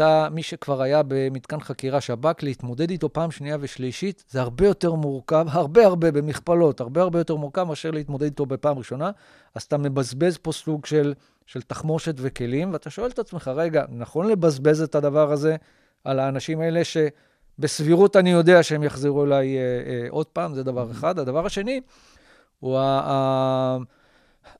אתה, 0.00 0.28
מי 0.30 0.42
שכבר 0.42 0.82
היה 0.82 1.02
במתקן 1.08 1.60
חקירה 1.60 2.00
שב"כ, 2.00 2.42
להתמודד 2.42 2.90
איתו 2.90 3.12
פעם 3.12 3.30
שנייה 3.30 3.56
ושלישית, 3.60 4.24
זה 4.28 4.40
הרבה 4.40 4.66
יותר 4.66 4.94
מורכב, 4.94 5.46
הרבה 5.58 5.86
הרבה 5.86 6.10
במכפלות, 6.10 6.80
הרבה 6.80 7.02
הרבה 7.02 7.18
יותר 7.20 7.36
מורכב 7.36 7.62
מאשר 7.62 7.90
להתמודד 7.90 8.24
איתו 8.24 8.46
בפעם 8.46 8.78
ראשונה. 8.78 9.10
אז 9.54 9.62
אתה 9.62 9.78
מבזבז 9.78 10.36
פה 10.36 10.52
סוג 10.52 10.86
של, 10.86 11.14
של 11.46 11.62
תחמושת 11.62 12.14
וכלים, 12.18 12.72
ואתה 12.72 12.90
שואל 12.90 13.10
את 13.10 13.18
עצמך, 13.18 13.50
רגע, 13.54 13.84
נכון 13.88 14.28
לבזבז 14.28 14.82
את 14.82 14.94
הדבר 14.94 15.32
הזה 15.32 15.56
על 16.04 16.18
האנשים 16.18 16.60
האלה 16.60 16.82
שבסבירות 16.84 18.16
אני 18.16 18.30
יודע 18.30 18.62
שהם 18.62 18.82
יחזרו 18.82 19.24
אליי 19.24 19.58
אה, 19.58 19.62
אה, 19.62 20.06
עוד 20.10 20.26
פעם, 20.26 20.54
זה 20.54 20.62
דבר 20.62 20.90
אחד. 20.90 21.18
הדבר 21.18 21.46
השני, 21.46 21.80
הוא 22.60 22.78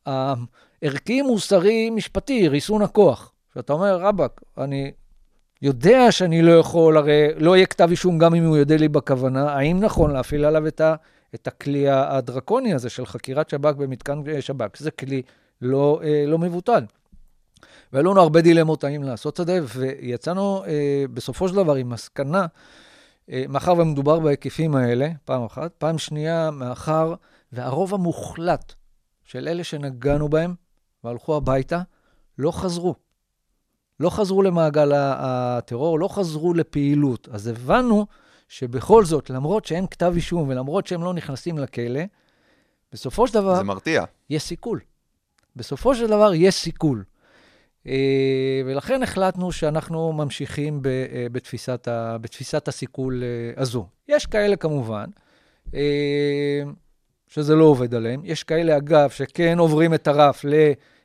הערכי, 0.07 1.23
מוסרי, 1.23 1.91
משפטי, 1.91 2.49
ריסון 2.49 2.83
הכוח. 2.83 3.33
שאתה 3.55 3.73
אומר, 3.73 3.97
רבאק, 4.01 4.41
אני 4.59 4.93
יודע 5.63 6.13
שאני 6.13 6.43
לא 6.43 6.53
יכול, 6.53 6.97
הרי 6.97 7.29
לא 7.37 7.57
יהיה 7.57 7.67
כתב 7.67 7.89
אישום 7.91 8.19
גם 8.19 8.35
אם 8.35 8.45
הוא 8.45 8.57
יודע 8.57 8.77
לי 8.77 8.89
בכוונה, 8.89 9.53
האם 9.53 9.81
נכון 9.81 10.11
להפעיל 10.11 10.45
עליו 10.45 10.67
את, 10.67 10.81
ה, 10.81 10.95
את 11.35 11.47
הכלי 11.47 11.91
הדרקוני 11.91 12.75
הזה 12.75 12.91
של 12.91 13.07
חקירת 13.07 13.51
שב"כ 13.51 13.75
במתקן 13.75 14.23
אה, 14.29 14.43
שב"כ? 14.43 14.79
זה 14.79 14.91
כלי 14.91 15.23
לא, 15.63 16.01
אה, 16.05 16.25
לא 16.27 16.39
מבוטל. 16.39 16.85
והיו 17.93 18.05
לנו 18.05 18.21
הרבה 18.21 18.41
דילמות 18.41 18.85
האם 18.85 19.03
לעשות 19.03 19.41
את 19.41 19.47
זה, 19.47 19.61
ויצאנו 19.77 20.65
אה, 20.67 21.05
בסופו 21.15 21.49
של 21.49 21.55
דבר 21.55 21.75
עם 21.75 21.89
מסקנה, 21.89 22.47
אה, 23.31 23.45
מאחר 23.49 23.73
ומדובר 23.73 24.21
בהיקפים 24.21 24.75
האלה, 24.75 25.09
פעם 25.25 25.45
אחת, 25.45 25.73
פעם 25.79 25.99
שנייה, 25.99 26.51
מאחר 26.51 27.15
והרוב 27.53 27.95
המוחלט 27.95 28.75
של 29.25 29.49
אלה 29.49 29.65
שנגענו 29.65 30.29
בהם 30.29 30.55
והלכו 31.05 31.37
הביתה, 31.37 31.83
לא 32.39 32.51
חזרו. 32.53 32.95
לא 34.01 34.11
חזרו 34.11 34.43
למעגל 34.43 34.93
הטרור, 34.95 35.99
לא 35.99 36.09
חזרו 36.09 36.55
לפעילות. 36.55 37.29
אז 37.33 37.47
הבנו 37.47 38.07
שבכל 38.49 39.05
זאת, 39.05 39.31
למרות 39.31 39.65
שאין 39.65 39.87
כתב 39.87 40.13
אישום 40.17 40.49
ולמרות 40.49 40.87
שהם 40.87 41.05
לא 41.05 41.15
נכנסים 41.15 41.59
לכלא, 41.59 42.01
בסופו 42.93 43.27
של 43.27 43.35
דבר 43.35 43.57
זה 43.57 43.63
מרתיע. 43.63 44.05
יש 44.31 44.43
סיכול. 44.43 44.81
בסופו 45.57 45.95
של 45.95 46.07
דבר 46.07 46.35
יש 46.35 46.55
סיכול. 46.55 47.05
אה, 47.87 48.63
ולכן 48.67 49.03
החלטנו 49.03 49.53
שאנחנו 49.53 50.13
ממשיכים 50.13 50.83
אה, 50.87 51.27
בתפיסת, 51.33 51.89
ה, 51.89 52.19
בתפיסת 52.21 52.69
הסיכול 52.69 53.23
אה, 53.23 53.63
הזו. 53.63 53.87
יש 54.09 54.27
כאלה 54.27 54.57
כמובן, 54.57 55.05
שזה 57.29 57.55
לא 57.55 57.65
עובד 57.65 57.95
עליהם. 57.95 58.21
יש 58.25 58.45
כאלה, 58.45 58.77
אגב, 58.77 59.11
שכן 59.11 59.59
עוברים 59.59 59.95
את 59.95 60.09
הרף 60.09 60.45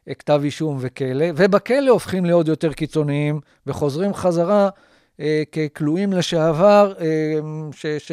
לכתב 0.07 0.41
אישום 0.43 0.77
וכלא, 0.79 1.25
ובכלא 1.35 1.89
הופכים 1.91 2.25
לעוד 2.25 2.47
יותר 2.47 2.73
קיצוניים, 2.73 3.39
וחוזרים 3.67 4.13
חזרה 4.13 4.69
אה, 5.19 5.43
ככלואים 5.51 6.13
לשעבר, 6.13 6.93
אה, 7.01 7.39
ש, 7.99 8.11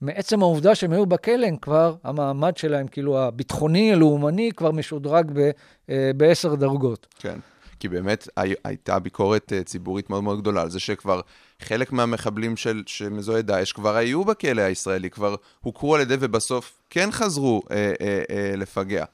מעצם 0.00 0.42
העובדה 0.42 0.74
שהם 0.74 0.92
היו 0.92 1.06
בכלא, 1.06 1.46
הם 1.46 1.56
כבר, 1.56 1.94
המעמד 2.04 2.56
שלהם, 2.56 2.86
כאילו 2.88 3.18
הביטחוני, 3.18 3.92
הלאומני, 3.92 4.50
כבר 4.56 4.70
משודרג 4.72 5.30
ב- 5.34 5.50
אה, 5.90 6.10
בעשר 6.16 6.54
דרגות. 6.54 7.06
כן. 7.18 7.38
כי 7.80 7.88
באמת 7.88 8.28
הי- 8.36 8.54
הייתה 8.64 8.98
ביקורת 8.98 9.52
אה, 9.52 9.62
ציבורית 9.62 10.10
מאוד 10.10 10.24
מאוד 10.24 10.40
גדולה 10.40 10.62
על 10.62 10.70
זה 10.70 10.80
שכבר 10.80 11.20
חלק 11.62 11.92
מהמחבלים 11.92 12.56
של, 12.56 12.82
מזוהי 13.10 13.42
דאעש 13.42 13.72
כבר 13.72 13.96
היו 13.96 14.24
בכלא 14.24 14.62
הישראלי, 14.62 15.10
כבר 15.10 15.34
הוכרו 15.60 15.94
על 15.94 16.00
ידי 16.00 16.14
ובסוף 16.20 16.78
כן 16.90 17.08
חזרו 17.10 17.62
אה, 17.70 17.92
אה, 18.00 18.22
אה, 18.30 18.56
לפגע. 18.56 19.04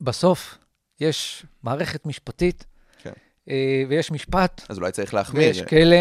בסוף 0.00 0.58
יש 1.00 1.46
מערכת 1.62 2.06
משפטית, 2.06 2.66
כן. 3.02 3.12
אה, 3.50 3.84
ויש 3.88 4.10
משפט, 4.10 4.62
אז 4.68 4.78
אולי 4.78 4.92
צריך 4.92 5.14
להחמיר. 5.14 5.42
ויש 5.42 5.62
כלא, 5.62 5.96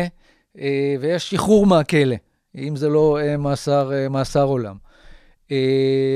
אה, 0.58 0.96
ויש 1.00 1.30
שחרור 1.30 1.66
מהכלא, 1.66 2.16
אם 2.56 2.76
זה 2.76 2.90
לא 2.90 3.20
אה, 3.22 3.38
מאסר, 3.38 3.92
מאסר 4.10 4.44
עולם. 4.44 4.78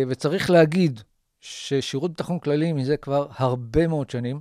וצריך 0.08 0.50
להגיד 0.50 1.02
ששירות 1.40 2.12
ביטחון 2.12 2.40
כללי 2.40 2.74
מזה 2.74 2.98
כבר 2.98 3.28
הרבה 3.36 3.88
מאוד 3.88 4.10
שנים, 4.10 4.40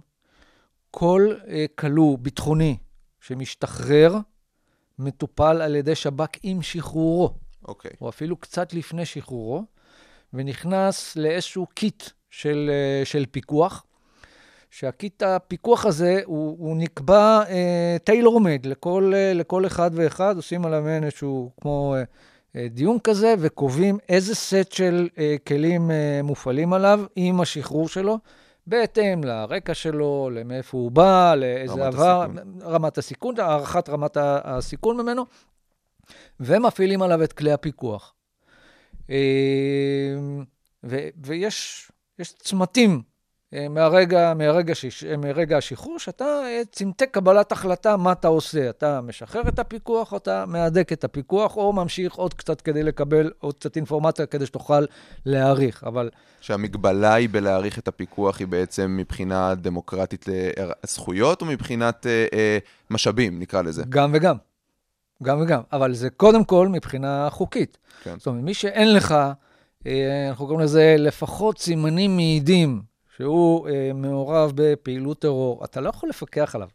כל 0.91 1.35
כלוא 1.75 2.19
ביטחוני 2.19 2.77
שמשתחרר, 3.21 4.17
מטופל 4.99 5.63
על 5.63 5.77
ידי 5.77 5.95
שב"כ 5.95 6.39
עם 6.43 6.63
שחרורו, 6.63 7.35
אוקיי. 7.69 7.91
או 8.01 8.09
אפילו 8.09 8.37
קצת 8.37 8.73
לפני 8.73 9.07
שחרורו, 9.07 9.65
ונכנס 10.33 11.17
לאיזשהו 11.17 11.67
קיט 11.67 12.03
של, 12.39 12.71
אה, 12.73 13.05
של 13.05 13.27
פיקוח, 13.31 13.85
שהקיט 14.71 15.23
הפיקוח 15.23 15.87
הזה, 15.87 16.21
הוא, 16.25 16.57
הוא 16.59 16.77
נקבע 16.77 17.43
tailor 18.05 18.41
made 18.41 18.67
לכל, 18.67 19.13
אה, 19.17 19.33
לכל 19.35 19.67
אחד 19.67 19.91
ואחד, 19.95 20.37
עושים 20.37 20.67
עליו 20.67 20.83
מעין 20.83 21.05
איזשהו 21.05 21.51
כמו 21.61 21.95
אה, 21.97 22.03
אה, 22.57 22.69
דיון 22.69 22.99
כזה, 23.05 23.35
וקובעים 23.39 23.99
איזה 24.09 24.35
סט 24.35 24.73
של 24.73 25.09
אה, 25.19 25.37
כלים 25.47 25.91
אה, 25.91 26.21
מופעלים 26.23 26.73
עליו 26.73 27.01
עם 27.17 27.41
השחרור 27.41 27.89
שלו, 27.89 28.19
בהתאם 28.67 29.25
לרקע 29.25 29.75
שלו, 29.75 30.31
למאיפה 30.33 30.79
הוא 30.79 30.91
בא, 30.91 31.35
לאיזה 31.35 31.73
רמת 31.75 31.95
עבר, 31.95 32.23
הסיכון. 32.23 32.61
רמת 32.63 32.99
הסיכון, 32.99 33.41
הערכת 33.41 33.89
רמת 33.89 34.17
הסיכון 34.21 34.97
ממנו, 34.97 35.25
ומפעילים 36.41 37.03
עליו 37.03 37.25
את 37.25 37.33
כלי 37.33 37.53
הפיקוח. 37.53 38.15
אה, 39.11 39.17
ו- 40.85 41.09
ויש 41.25 41.91
יש 42.19 42.33
צמתים 42.33 43.03
אה, 43.55 43.69
מהרגע, 43.69 44.35
מהרגע, 44.35 44.75
שיש, 44.75 45.05
אה, 45.05 45.17
מרגע 45.17 45.57
השחרור, 45.59 45.99
שאתה 45.99 46.25
אה, 46.25 46.63
צמתי 46.73 47.07
קבלת 47.07 47.53
החלטה 47.53 47.97
מה 47.97 48.13
אתה 48.13 48.29
עושה. 48.29 48.71
אתה 48.71 49.01
משחרר 49.01 49.49
את 49.49 49.59
הפיקוח, 49.59 50.13
או 50.13 50.17
אתה 50.17 50.45
מהדק 50.47 50.93
את 50.93 51.05
הפיקוח, 51.05 51.57
או 51.57 51.73
ממשיך 51.73 52.15
עוד 52.15 52.35
קצת 52.35 52.61
כדי 52.61 52.83
לקבל 52.83 53.31
עוד 53.39 53.55
קצת 53.55 53.77
אינפורמציה 53.77 54.27
כדי 54.27 54.47
שתוכל 54.47 54.85
להעריך. 55.27 55.85
אבל 55.85 56.11
שהמגבלה 56.41 57.15
היא 57.15 57.29
בלהעריך 57.33 57.79
את 57.79 57.89
הפיקוח, 57.89 58.39
היא 58.39 58.47
בעצם 58.47 58.97
מבחינה 58.97 59.55
דמוקרטית 59.55 60.27
לזכויות, 60.29 61.43
או 61.43 61.47
מבחינת 61.47 62.07
אה, 62.07 62.27
אה, 62.33 62.59
משאבים, 62.91 63.39
נקרא 63.39 63.63
לזה. 63.63 63.83
גם 63.89 64.11
וגם. 64.15 64.37
גם 65.23 65.41
וגם. 65.41 65.61
אבל 65.73 65.95
זה 65.95 66.11
קודם 66.11 66.45
כל 66.45 66.69
מבחינה 66.69 67.29
חוקית. 67.31 67.79
כן. 68.03 68.15
זאת 68.19 68.27
אומרת, 68.27 68.45
מי 68.45 68.55
שאין 68.55 68.95
לך, 68.95 69.15
אנחנו 70.29 70.47
קוראים 70.47 70.65
לזה 70.65 70.97
לפחות 70.99 71.59
סימנים 71.59 72.17
מעידים 72.17 72.83
שהוא 73.17 73.69
אה, 73.69 73.91
מעורב 73.95 74.53
בפעילות 74.55 75.19
טרור, 75.19 75.65
אתה 75.65 75.81
לא 75.81 75.89
יכול 75.89 76.09
לפקח 76.09 76.55
עליו. 76.55 76.69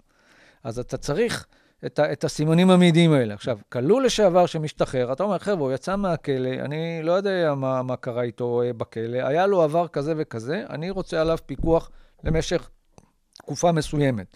אז 0.63 0.79
אתה 0.79 0.97
צריך 0.97 1.45
את, 1.85 1.99
ה, 1.99 2.11
את 2.11 2.23
הסימנים 2.23 2.69
המעידים 2.69 3.13
האלה. 3.13 3.33
עכשיו, 3.33 3.57
כלוא 3.69 4.01
לשעבר 4.01 4.45
שמשתחרר, 4.45 5.13
אתה 5.13 5.23
אומר, 5.23 5.37
חבר'ה, 5.37 5.67
הוא 5.67 5.73
יצא 5.73 5.95
מהכלא, 5.95 6.49
אני 6.49 6.99
לא 7.03 7.11
יודע 7.11 7.53
מה, 7.55 7.83
מה 7.83 7.95
קרה 7.95 8.21
איתו 8.21 8.61
אה, 8.61 8.73
בכלא, 8.73 9.17
היה 9.17 9.47
לו 9.47 9.61
עבר 9.61 9.87
כזה 9.87 10.13
וכזה, 10.17 10.63
אני 10.69 10.89
רוצה 10.89 11.21
עליו 11.21 11.37
פיקוח 11.45 11.91
למשך 12.23 12.69
תקופה 13.33 13.71
מסוימת. 13.71 14.27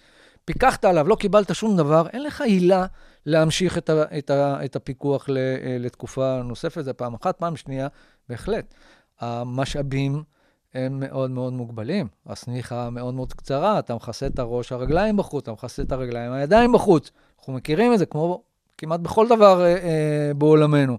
פיקחת 0.45 0.85
עליו, 0.85 1.07
לא 1.07 1.15
קיבלת 1.15 1.55
שום 1.55 1.77
דבר, 1.77 2.07
אין 2.13 2.23
לך 2.23 2.41
עילה 2.41 2.85
להמשיך 3.25 3.77
את, 3.77 3.89
ה, 3.89 4.03
את, 4.17 4.29
ה, 4.29 4.65
את 4.65 4.75
הפיקוח 4.75 5.29
ל, 5.29 5.37
אה, 5.37 5.77
לתקופה 5.79 6.41
נוספת, 6.43 6.83
זה 6.83 6.93
פעם 6.93 7.13
אחת. 7.13 7.37
פעם 7.37 7.55
שנייה, 7.55 7.87
בהחלט, 8.29 8.73
המשאבים 9.19 10.23
הם 10.73 10.99
מאוד 10.99 11.31
מאוד 11.31 11.53
מוגבלים. 11.53 12.07
השמיכה 12.25 12.89
מאוד 12.89 13.13
מאוד 13.13 13.33
קצרה, 13.33 13.79
אתה 13.79 13.95
מכסה 13.95 14.27
את 14.27 14.39
הראש, 14.39 14.71
הרגליים 14.71 15.17
בחוץ, 15.17 15.43
אתה 15.43 15.51
מכסה 15.51 15.81
את 15.81 15.91
הרגליים, 15.91 16.31
הידיים 16.31 16.71
בחוץ. 16.71 17.11
אנחנו 17.39 17.53
מכירים 17.53 17.93
את 17.93 17.99
זה 17.99 18.05
כמו 18.05 18.43
כמעט 18.77 18.99
בכל 18.99 19.27
דבר 19.27 19.61
אה, 19.61 19.75
אה, 19.75 20.31
בעולמנו. 20.33 20.97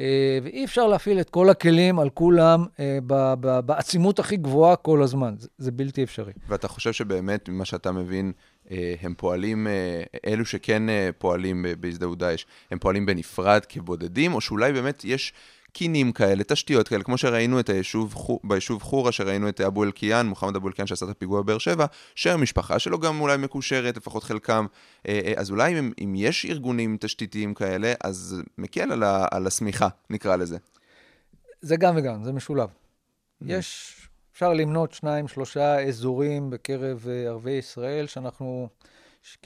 אה, 0.00 0.38
ואי 0.42 0.64
אפשר 0.64 0.86
להפעיל 0.86 1.20
את 1.20 1.30
כל 1.30 1.50
הכלים 1.50 1.98
על 1.98 2.10
כולם 2.10 2.64
אה, 2.80 2.98
ב- 3.06 3.34
ב- 3.40 3.60
בעצימות 3.60 4.18
הכי 4.18 4.36
גבוהה 4.36 4.76
כל 4.76 5.02
הזמן. 5.02 5.34
זה, 5.38 5.48
זה 5.58 5.70
בלתי 5.70 6.02
אפשרי. 6.02 6.32
ואתה 6.48 6.68
חושב 6.68 6.92
שבאמת, 6.92 7.48
ממה 7.48 7.64
שאתה 7.64 7.92
מבין, 7.92 8.32
אה, 8.70 8.94
הם 9.02 9.14
פועלים, 9.16 9.66
אה, 9.66 10.02
אלו 10.26 10.44
שכן 10.44 10.88
אה, 10.88 11.10
פועלים 11.18 11.64
בהזדהות 11.80 12.18
דאעש, 12.18 12.44
הם 12.70 12.78
פועלים 12.78 13.06
בנפרד 13.06 13.64
כבודדים, 13.68 14.34
או 14.34 14.40
שאולי 14.40 14.72
באמת 14.72 15.04
יש 15.04 15.32
קינים 15.72 16.12
כאלה, 16.12 16.44
תשתיות 16.44 16.88
כאלה, 16.88 17.04
כמו 17.04 17.18
שראינו 17.18 17.60
את 17.60 17.68
היישוב, 17.68 18.14
ביישוב 18.44 18.82
חורה, 18.82 19.12
שראינו 19.12 19.48
את 19.48 19.60
אבו 19.60 19.84
אלקיעאן, 19.84 20.26
מוחמד 20.26 20.56
אבו 20.56 20.68
אלקיעאן 20.68 20.86
שעשה 20.86 21.04
את 21.06 21.10
הפיגוע 21.10 21.42
בבאר 21.42 21.58
שבע, 21.58 21.86
שהמשפחה 22.14 22.78
שלו 22.78 22.98
גם 22.98 23.20
אולי 23.20 23.36
מקושרת, 23.36 23.96
לפחות 23.96 24.24
חלקם. 24.24 24.66
אה, 25.08 25.20
אה, 25.24 25.32
אז 25.36 25.50
אולי 25.50 25.78
אם, 25.78 25.92
אם 26.04 26.14
יש 26.16 26.46
ארגונים 26.46 26.96
תשתיתיים 27.00 27.54
כאלה, 27.54 27.92
אז 28.04 28.42
מקל 28.58 28.92
על, 28.92 29.02
ה- 29.02 29.26
על 29.30 29.46
השמיכה, 29.46 29.88
נקרא 30.10 30.36
לזה. 30.36 30.56
זה 31.60 31.76
גם 31.76 31.94
וגם, 31.96 32.24
זה 32.24 32.32
משולב. 32.32 32.68
יש, 33.42 33.94
אפשר 34.32 34.52
למנות 34.52 34.92
שניים, 34.92 35.28
שלושה 35.28 35.80
אזורים 35.80 36.50
בקרב 36.50 37.06
אה, 37.08 37.28
ערביי 37.28 37.58
ישראל, 37.58 38.06
שאנחנו, 38.06 38.68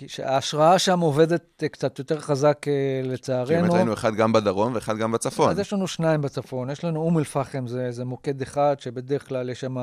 שההשראה 0.07 0.79
שם 0.79 1.00
עובדת 1.00 1.62
אה, 1.62 1.69
קצת 1.69 1.99
יותר 1.99 2.21
חזק 2.21 2.47
אה, 2.47 2.62
כי 2.62 2.71
באמת 3.02 3.12
לצערנו. 3.12 3.73
ראינו 3.73 3.93
אחד 3.93 4.14
גם 4.14 4.33
בדרום 4.33 4.75
ואחד 4.75 4.99
גם 4.99 5.12
בצפון. 5.12 5.50
אז 5.50 5.59
יש 5.59 5.73
לנו 5.73 5.87
שניים 5.87 6.21
בצפון. 6.21 6.71
יש 6.71 6.85
לנו 6.85 7.00
אום 7.00 7.19
אל-פחם, 7.19 7.67
זה, 7.67 7.91
זה 7.91 8.05
מוקד 8.05 8.43
אחד, 8.43 8.76
שבדרך 8.79 9.29
כלל 9.29 9.50
יש 9.50 9.61
שם... 9.61 9.76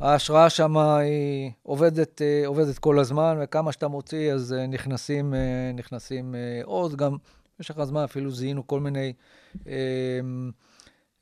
ההשראה 0.00 0.50
שם 0.50 0.76
היא 0.76 1.50
עובדת, 1.62 2.22
אה, 2.22 2.42
עובדת 2.46 2.78
כל 2.78 2.98
הזמן, 2.98 3.38
וכמה 3.42 3.72
שאתה 3.72 3.88
מוציא, 3.88 4.32
אז 4.32 4.54
נכנסים, 4.68 5.34
נכנסים 5.74 6.34
עוד. 6.64 6.96
גם 6.96 7.16
במשך 7.58 7.78
הזמן 7.78 8.02
אפילו 8.02 8.30
זיהינו 8.30 8.66
כל 8.66 8.80
מיני, 8.80 9.12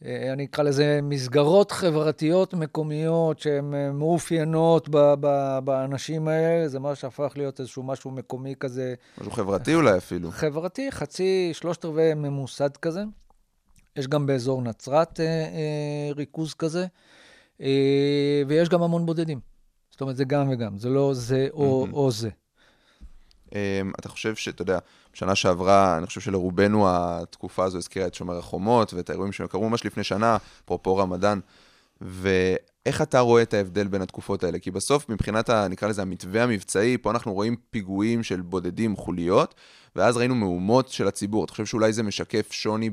אני 0.05 0.45
אקרא 0.45 0.65
לזה 0.65 1.01
מסגרות 1.03 1.73
חברתיות 1.73 2.55
מקומיות 2.55 3.39
שהן 3.39 3.75
אה, 3.75 3.93
מאופיינות 3.93 4.89
ב- 4.89 5.15
ב- 5.21 5.59
באנשים 5.65 6.29
האלה. 6.29 6.69
זה 6.69 6.79
מה 6.79 6.95
שהפך 6.95 7.33
להיות 7.37 7.61
איזשהו 7.61 7.83
משהו 7.83 8.11
מקומי 8.11 8.55
כזה, 8.61 8.95
משהו 9.19 9.33
חברתי 9.33 9.75
אולי 9.75 9.97
אפילו. 9.97 10.31
חברתי, 10.31 10.93
חצי, 10.93 11.51
שלושת 11.53 11.85
רבעי 11.85 12.15
ממוסד 12.15 12.77
כזה. 12.77 13.03
יש 13.97 14.09
גם 14.09 14.27
באזור 14.27 14.63
נצרת 14.63 15.21
אה, 15.21 15.27
אה, 15.27 16.13
ריכוז 16.17 16.55
כזה, 16.55 16.87
אה, 17.61 18.43
ויש 18.47 18.69
גם 18.69 18.83
המון 18.83 19.07
בודדים. 19.07 19.41
זאת 19.91 20.01
אומרת, 20.01 20.17
זה 20.17 20.25
גם 20.25 20.49
וגם, 20.51 20.79
זה 20.79 20.89
לא 20.89 21.15
זה 21.15 21.49
או, 21.53 21.81
מהמם. 21.81 21.95
או 21.95 22.11
זה. 22.11 22.31
Um, 23.51 23.53
אתה 23.99 24.09
חושב 24.09 24.35
שאתה 24.35 24.63
יודע, 24.63 24.79
בשנה 25.13 25.35
שעברה, 25.35 25.99
אני 25.99 26.07
חושב 26.07 26.21
שלרובנו 26.21 26.87
התקופה 26.89 27.65
הזו 27.65 27.79
הזכירה 27.79 28.07
את 28.07 28.15
שומר 28.15 28.39
החומות 28.39 28.95
ואת 28.95 29.11
האירועים 29.11 29.33
שקרו 29.33 29.69
ממש 29.71 29.87
לפני 29.87 30.05
שנה, 30.05 30.37
אפרופו 30.65 30.97
רמדאן, 30.97 31.41
ואיך 32.01 33.03
אתה 33.03 33.21
רואה 33.21 33.43
את 33.43 33.55
ההבדל 33.55 33.89
בין 33.89 34.03
התקופות 34.03 34.45
האלה? 34.45 34.59
כי 34.59 34.71
בסוף, 34.71 35.09
מבחינת, 35.09 35.49
ה, 35.49 35.69
נקרא 35.69 35.89
לזה, 35.89 36.03
המתווה 36.03 36.43
המבצעי, 36.43 36.99
פה 36.99 37.11
אנחנו 37.11 37.33
רואים 37.33 37.57
פיגועים 37.71 38.23
של 38.23 38.41
בודדים, 38.41 38.97
חוליות, 38.97 39.55
ואז 39.97 40.17
ראינו 40.17 40.35
מהומות 40.35 40.89
של 40.89 41.09
הציבור. 41.09 41.45
אתה 41.45 41.53
חושב 41.53 41.67
שאולי 41.67 41.93
זה 41.93 42.03
משקף 42.03 42.53
שוני 42.53 42.91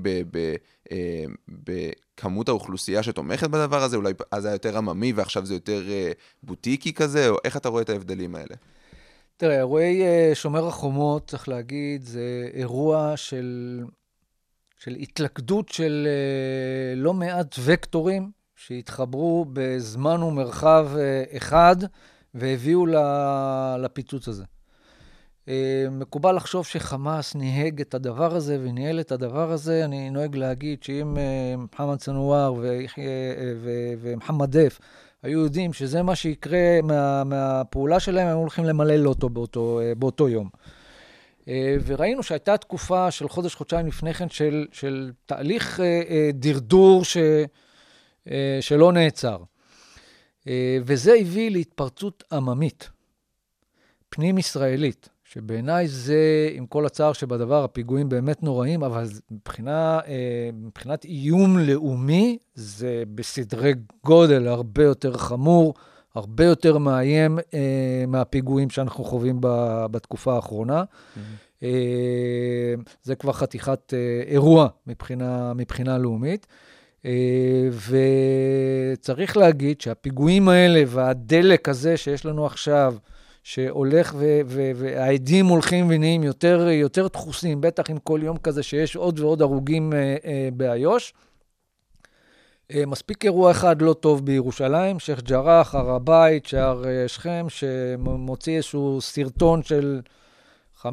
אה, 0.92 1.26
בכמות 1.48 2.50
האוכלוסייה 2.50 3.04
שתומכת 3.04 3.50
בדבר 3.50 3.84
הזה? 3.84 3.98
אולי 3.98 4.14
אז 4.32 4.46
היה 4.46 4.54
יותר 4.54 4.78
עממי 4.78 5.14
ועכשיו 5.14 5.46
זה 5.46 5.54
יותר 5.54 5.90
אה, 5.90 6.12
בוטיקי 6.44 6.94
כזה? 6.94 7.30
או 7.30 7.38
איך 7.44 7.58
אתה 7.58 7.70
רואה 7.70 7.82
את 7.82 7.90
ההבדלים 7.90 8.36
האלה? 8.36 8.56
תראה, 9.40 9.58
אירועי 9.58 10.04
אה, 10.04 10.32
שומר 10.34 10.68
החומות, 10.68 11.28
צריך 11.28 11.50
להגיד, 11.50 12.04
זה 12.04 12.50
אירוע 12.54 13.14
של, 13.16 13.82
של 14.80 14.96
התלכדות 14.96 15.70
של 15.70 16.08
אה, 16.08 16.96
לא 16.96 17.14
מעט 17.14 17.56
וקטורים 17.64 18.32
שהתחברו 18.56 19.46
בזמן 19.54 20.24
ומרחב 20.24 20.88
אה, 20.98 21.24
אחד 21.38 21.76
והביאו 22.34 22.86
לפיצוץ 23.80 24.28
הזה. 24.28 24.44
מקובל 25.92 26.36
לחשוב 26.36 26.66
שחמאס 26.66 27.36
ניהג 27.36 27.82
את 27.82 27.94
הדבר 27.94 28.36
הזה 28.36 28.58
וניהל 28.62 29.00
את 29.00 29.12
הדבר 29.12 29.52
הזה. 29.52 29.86
אני 29.86 30.10
נוהג 30.10 30.36
להגיד 30.36 30.84
שאם 30.84 31.18
מוחמד 31.58 31.98
ו- 33.62 33.94
ומוחמד 34.02 34.58
דף 34.58 34.80
היו 35.28 35.40
יודעים 35.40 35.74
שזה 35.74 36.04
מה 36.04 36.16
שיקרה 36.16 36.82
מה, 36.84 37.24
מהפעולה 37.24 38.00
שלהם, 38.00 38.28
הם 38.28 38.38
הולכים 38.38 38.66
למלא 38.66 38.96
לוטו 38.96 39.30
באותו, 39.30 39.80
אה, 39.80 39.96
באותו 39.96 40.30
יום. 40.30 40.50
אה, 41.48 41.76
וראינו 41.86 42.24
שהייתה 42.24 42.58
תקופה 42.58 43.12
של 43.12 43.30
חודש-חודשיים 43.30 43.88
לפני 43.88 44.14
כן 44.14 44.30
של, 44.30 44.66
של 44.72 45.12
תהליך 45.26 45.80
אה, 45.80 46.30
דרדור 46.34 47.06
ש, 47.06 47.18
שלא 48.62 48.92
נעצר. 48.92 49.38
וזה 50.86 51.14
הביא 51.14 51.52
להתפרצות 51.52 52.24
עממית, 52.32 52.90
פנים-ישראלית, 54.10 55.10
שבעיניי 55.38 55.88
זה, 55.88 56.50
עם 56.54 56.66
כל 56.66 56.86
הצער 56.86 57.14
שבדבר, 57.14 57.64
הפיגועים 57.64 58.10
באמת 58.10 58.44
נוראים, 58.44 58.84
אבל 58.84 59.04
מבחינה, 59.32 60.00
אה, 60.08 60.50
מבחינת 60.54 61.06
איום 61.06 61.58
לאומי, 61.58 62.38
זה 62.56 63.04
בסדרי 63.16 63.74
גודל 64.06 64.48
הרבה 64.48 64.84
יותר 64.84 65.18
חמור, 65.18 65.74
הרבה 66.16 66.46
יותר 66.46 66.78
מאיים 66.78 67.40
אה, 67.54 68.04
מהפיגועים 68.08 68.70
שאנחנו 68.70 69.04
חווים 69.04 69.38
בתקופה 69.92 70.36
האחרונה. 70.36 70.84
אה, 71.64 72.74
זה 73.04 73.16
כבר 73.16 73.34
חתיכת 73.34 73.94
אירוע 74.28 74.68
מבחינה, 74.88 75.54
מבחינה 75.54 75.98
לאומית. 75.98 76.48
וצריך 78.98 79.38
להגיד 79.38 79.82
שהפיגועים 79.82 80.50
האלה 80.50 80.84
והדלק 80.88 81.70
הזה 81.70 81.98
שיש 81.98 82.26
לנו 82.26 82.46
עכשיו, 82.46 82.96
שהולך 83.48 84.14
ו- 84.18 84.40
ו- 84.46 84.72
והעדים 84.76 85.46
הולכים 85.46 85.86
ונהיים 85.90 86.24
יותר, 86.24 86.68
יותר 86.72 87.08
דחוסים, 87.08 87.62
בטח 87.62 87.90
עם 87.90 87.98
כל 87.98 88.20
יום 88.24 88.38
כזה 88.38 88.64
שיש 88.64 88.96
עוד 88.96 89.20
ועוד 89.20 89.42
הרוגים 89.42 89.94
אה, 89.94 90.16
אה, 90.26 90.50
באיו"ש. 90.54 91.14
אה, 92.74 92.86
מספיק 92.86 93.26
אירוע 93.26 93.52
אחד 93.52 93.82
לא 93.82 93.94
טוב 93.94 94.26
בירושלים, 94.26 95.00
שייח' 95.00 95.22
ג'ראח, 95.22 95.76
הר 95.76 95.90
הבית, 95.92 96.46
שער 96.46 96.88
אה, 96.88 97.08
שכם, 97.08 97.46
שמוציא 97.50 98.56
איזשהו 98.56 99.02
סרטון 99.02 99.64
של 99.64 100.02
15-20 100.82 100.86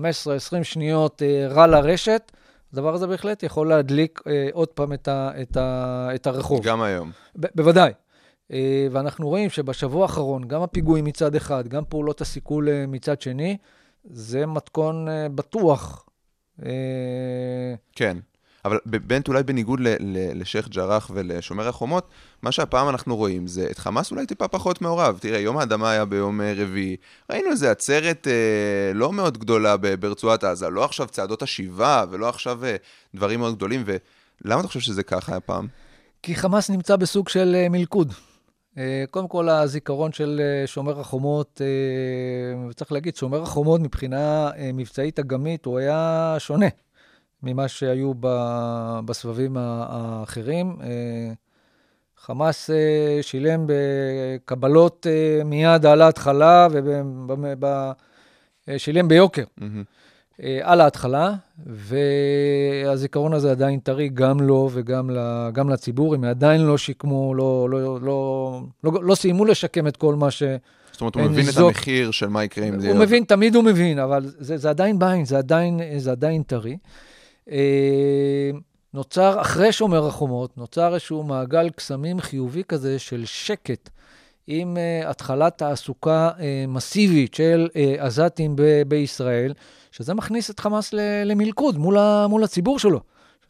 שניות 0.62 1.22
אה, 1.22 1.46
רע 1.50 1.66
לרשת. 1.66 2.32
הדבר 2.72 2.94
הזה 2.94 3.06
בהחלט 3.06 3.42
יכול 3.42 3.68
להדליק 3.68 4.20
אה, 4.26 4.48
עוד 4.52 4.68
פעם 4.68 4.92
את, 4.92 5.08
ה- 5.08 5.30
את, 5.42 5.56
ה- 5.56 6.08
את 6.14 6.26
הרחוב. 6.26 6.60
גם 6.64 6.82
היום. 6.82 7.10
ב- 7.36 7.46
בוודאי. 7.54 7.92
אה, 8.52 8.86
ואנחנו 8.90 9.28
רואים 9.28 9.50
שבשבוע 9.50 10.02
האחרון, 10.02 10.48
גם 10.48 10.62
הפיגועים 10.62 11.04
מצד 11.04 11.34
אחד, 11.34 11.68
גם 11.68 11.84
פעולות 11.88 12.20
הסיכול 12.20 12.68
אה, 12.68 12.86
מצד 12.88 13.20
שני, 13.20 13.56
זה 14.04 14.46
מתכון 14.46 15.08
אה, 15.08 15.28
בטוח. 15.28 16.06
כן. 17.92 18.16
אבל 18.64 18.78
ב- 18.86 18.96
בנט, 18.96 19.28
אולי 19.28 19.42
בניגוד 19.42 19.80
לשייח' 20.34 20.68
ג'ראח 20.68 21.10
ולשומר 21.14 21.68
החומות, 21.68 22.08
מה 22.42 22.52
שהפעם 22.52 22.88
אנחנו 22.88 23.16
רואים 23.16 23.46
זה 23.46 23.68
את 23.70 23.78
חמאס 23.78 24.10
אולי 24.10 24.26
טיפה 24.26 24.48
פחות 24.48 24.82
מעורב. 24.82 25.18
תראה, 25.20 25.38
יום 25.38 25.58
האדמה 25.58 25.90
היה 25.90 26.04
ביום 26.04 26.40
רביעי, 26.56 26.96
ראינו 27.30 27.50
איזו 27.50 27.66
עצרת 27.66 28.28
אה, 28.28 28.92
לא 28.94 29.12
מאוד 29.12 29.38
גדולה 29.38 29.76
ברצועת 29.76 30.44
עזה, 30.44 30.68
לא 30.68 30.84
עכשיו 30.84 31.06
צעדות 31.06 31.42
השיבה 31.42 32.04
ולא 32.10 32.28
עכשיו 32.28 32.64
אה, 32.64 32.76
דברים 33.14 33.40
מאוד 33.40 33.56
גדולים, 33.56 33.84
ולמה 34.44 34.60
אתה 34.60 34.68
חושב 34.68 34.80
שזה 34.80 35.02
ככה 35.02 35.36
הפעם? 35.36 35.66
כי 36.22 36.34
חמאס 36.34 36.70
נמצא 36.70 36.96
בסוג 36.96 37.28
של 37.28 37.66
מלכוד. 37.70 38.12
אה, 38.78 39.04
קודם 39.10 39.28
כל, 39.28 39.48
הזיכרון 39.48 40.12
של 40.12 40.40
אה, 40.40 40.66
שומר 40.66 41.00
החומות, 41.00 41.60
אה, 41.64 42.72
צריך 42.74 42.92
להגיד, 42.92 43.16
שומר 43.16 43.42
החומות 43.42 43.80
מבחינה 43.80 44.50
מבצעית 44.74 45.18
אגמית, 45.18 45.64
הוא 45.64 45.78
היה 45.78 46.36
שונה 46.38 46.66
ממה 47.42 47.68
שהיו 47.68 48.12
בסבבים 49.04 49.56
האחרים. 49.58 50.78
חמאס 52.16 52.70
שילם 53.22 53.66
בקבלות 53.66 55.06
מיד 55.44 55.86
על 55.86 56.02
ההתחלה, 56.02 56.68
ושילם 58.68 59.08
ביוקר. 59.08 59.44
מהמם. 59.58 59.84
אה, 60.42 60.58
על 60.62 60.80
ההתחלה, 60.80 61.34
והזיכרון 61.66 63.32
הזה 63.32 63.50
עדיין 63.50 63.80
טרי 63.80 64.08
גם 64.08 64.40
לו 64.40 64.70
וגם 64.72 65.10
ל, 65.10 65.50
גם 65.52 65.70
לציבור, 65.70 66.14
הם 66.14 66.24
עדיין 66.24 66.60
לא 66.60 66.78
שיקמו, 66.78 67.34
לא, 67.34 67.68
לא, 67.70 68.00
לא, 68.00 68.60
לא, 68.84 68.92
לא 69.02 69.14
סיימו 69.14 69.44
לשקם 69.44 69.86
את 69.86 69.96
כל 69.96 70.14
מה 70.14 70.30
ש... 70.30 70.42
זאת 70.92 71.00
אומרת, 71.00 71.14
הוא 71.14 71.22
מבין 71.22 71.40
את 71.40 71.46
ניזוק. 71.46 71.68
המחיר 71.68 72.10
של 72.10 72.28
מה 72.28 72.44
יקרה 72.44 72.68
אם 72.68 72.80
זה... 72.80 72.90
הוא 72.90 72.98
מבין, 72.98 73.24
תמיד 73.24 73.54
הוא 73.54 73.64
מבין, 73.64 73.98
אבל 73.98 74.24
זה, 74.38 74.56
זה 74.56 74.70
עדיין 74.70 74.98
בעין, 74.98 75.24
זה 75.24 75.38
עדיין, 75.38 75.80
זה 75.96 76.10
עדיין 76.10 76.42
טרי. 76.42 76.76
אה, 77.50 78.50
נוצר, 78.94 79.40
אחרי 79.40 79.72
שומר 79.72 80.06
החומות, 80.06 80.58
נוצר 80.58 80.94
איזשהו 80.94 81.22
מעגל 81.22 81.70
קסמים 81.70 82.20
חיובי 82.20 82.62
כזה 82.68 82.98
של 82.98 83.24
שקט, 83.24 83.90
עם 84.46 84.76
uh, 84.76 85.08
התחלת 85.08 85.58
תעסוקה 85.58 86.30
uh, 86.36 86.40
מסיבית 86.68 87.34
של 87.34 87.68
uh, 87.72 87.76
עזתים 88.02 88.56
ב- 88.56 88.82
בישראל, 88.88 89.52
שזה 89.90 90.14
מכניס 90.14 90.50
את 90.50 90.60
חמאס 90.60 90.90
למלכוד 91.24 91.78
מול, 91.78 91.98
ה- 91.98 92.26
מול 92.28 92.44
הציבור 92.44 92.78
שלו. 92.78 93.00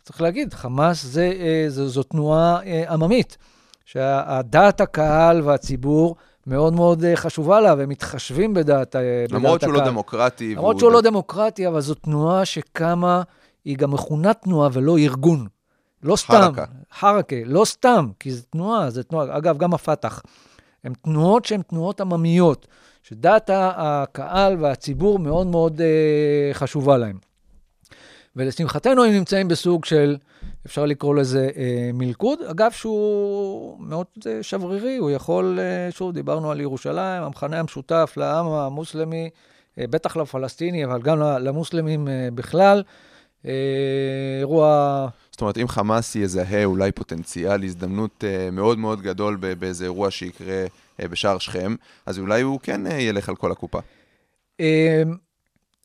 צריך 0.03 0.21
להגיד, 0.21 0.55
חמאס 0.55 1.03
זה, 1.05 1.33
uh, 1.33 1.71
זו, 1.71 1.89
זו 1.89 2.03
תנועה 2.03 2.61
uh, 2.63 2.91
עממית, 2.93 3.37
שהדעת 3.85 4.81
הקהל 4.81 5.43
והציבור 5.43 6.17
מאוד 6.47 6.73
מאוד 6.75 7.05
חשובה 7.15 7.61
לה, 7.61 7.75
והם 7.79 7.89
מתחשבים 7.89 8.55
בדעת, 8.55 8.67
בדעת 8.97 8.97
הקהל. 9.29 9.39
למרות 9.41 9.61
שהוא 9.61 9.73
לא 9.73 9.81
דמוקרטי. 9.85 10.55
למרות 10.55 10.79
שהוא 10.79 10.91
ד- 10.91 10.95
לא 10.95 11.01
דמוקרטי, 11.01 11.69
אבל 11.69 11.81
זו 11.81 11.95
תנועה 11.95 12.45
שקמה, 12.45 13.23
היא 13.65 13.77
גם 13.77 13.91
מכונה 13.91 14.35
תנועה 14.35 14.69
ולא 14.73 14.99
ארגון. 14.99 15.47
לא 16.03 16.17
סתם. 16.17 16.33
חרקה. 16.33 16.65
חרקה, 16.99 17.37
לא 17.45 17.65
סתם, 17.65 18.09
כי 18.21 18.33
זו 18.33 18.43
תנועה, 18.51 18.91
זו 18.91 19.03
תנועה. 19.03 19.37
אגב, 19.37 19.59
גם 19.59 19.75
הפת"ח. 19.75 20.23
הן 20.85 20.93
תנועות 21.03 21.45
שהן 21.45 21.63
תנועות 21.63 22.01
עממיות, 22.01 22.67
שדעת 23.03 23.51
הקהל 23.55 24.57
והציבור 24.61 25.19
מאוד 25.19 25.47
מאוד 25.47 25.81
אה, 25.81 26.51
חשובה 26.55 26.97
להם. 26.97 27.19
ולשמחתנו 28.37 29.05
הם 29.05 29.13
נמצאים 29.13 29.49
בסוג 29.49 29.85
של, 29.85 30.17
אפשר 30.67 30.87
לקרוא 30.87 31.15
לזה 31.15 31.51
אה, 31.57 31.91
מלכוד, 31.95 32.39
אגב 32.51 32.71
שהוא 32.71 33.77
מאוד 33.81 34.07
אה, 34.27 34.43
שברירי, 34.43 34.97
הוא 34.97 35.11
יכול, 35.11 35.59
אה, 35.61 35.91
שוב, 35.91 36.13
דיברנו 36.13 36.51
על 36.51 36.61
ירושלים, 36.61 37.23
המכנה 37.23 37.61
המשותף 37.61 38.15
לעם 38.17 38.47
המוסלמי, 38.47 39.31
אה, 39.79 39.87
בטח 39.87 40.17
לפלסטיני, 40.17 40.85
אבל 40.85 41.03
גם 41.03 41.21
למוסלמים 41.21 42.09
אה, 42.09 42.29
בכלל. 42.35 42.83
אה, 43.47 43.53
אירוע 44.41 45.09
זאת 45.35 45.41
אומרת, 45.41 45.59
אם 45.59 45.69
חמאס 45.69 46.17
יזהה 46.17 46.65
אולי 46.65 46.93
פוטנציאל, 46.93 47.65
הזדמנות 47.65 48.25
אה, 48.25 48.51
מאוד 48.51 48.79
מאוד 48.79 49.01
גדול 49.01 49.37
באיזה 49.59 49.85
אירוע 49.85 50.11
שיקרה 50.11 50.65
אה, 51.01 51.09
בשער 51.09 51.39
שכם, 51.39 51.75
אז 52.07 52.19
אולי 52.19 52.43
הוא 52.43 52.61
כן 52.63 52.87
אה, 52.87 52.93
ילך 52.93 53.29
על 53.29 53.37
כל 53.37 53.53
הקופה. 53.53 53.79
אה, 54.61 55.03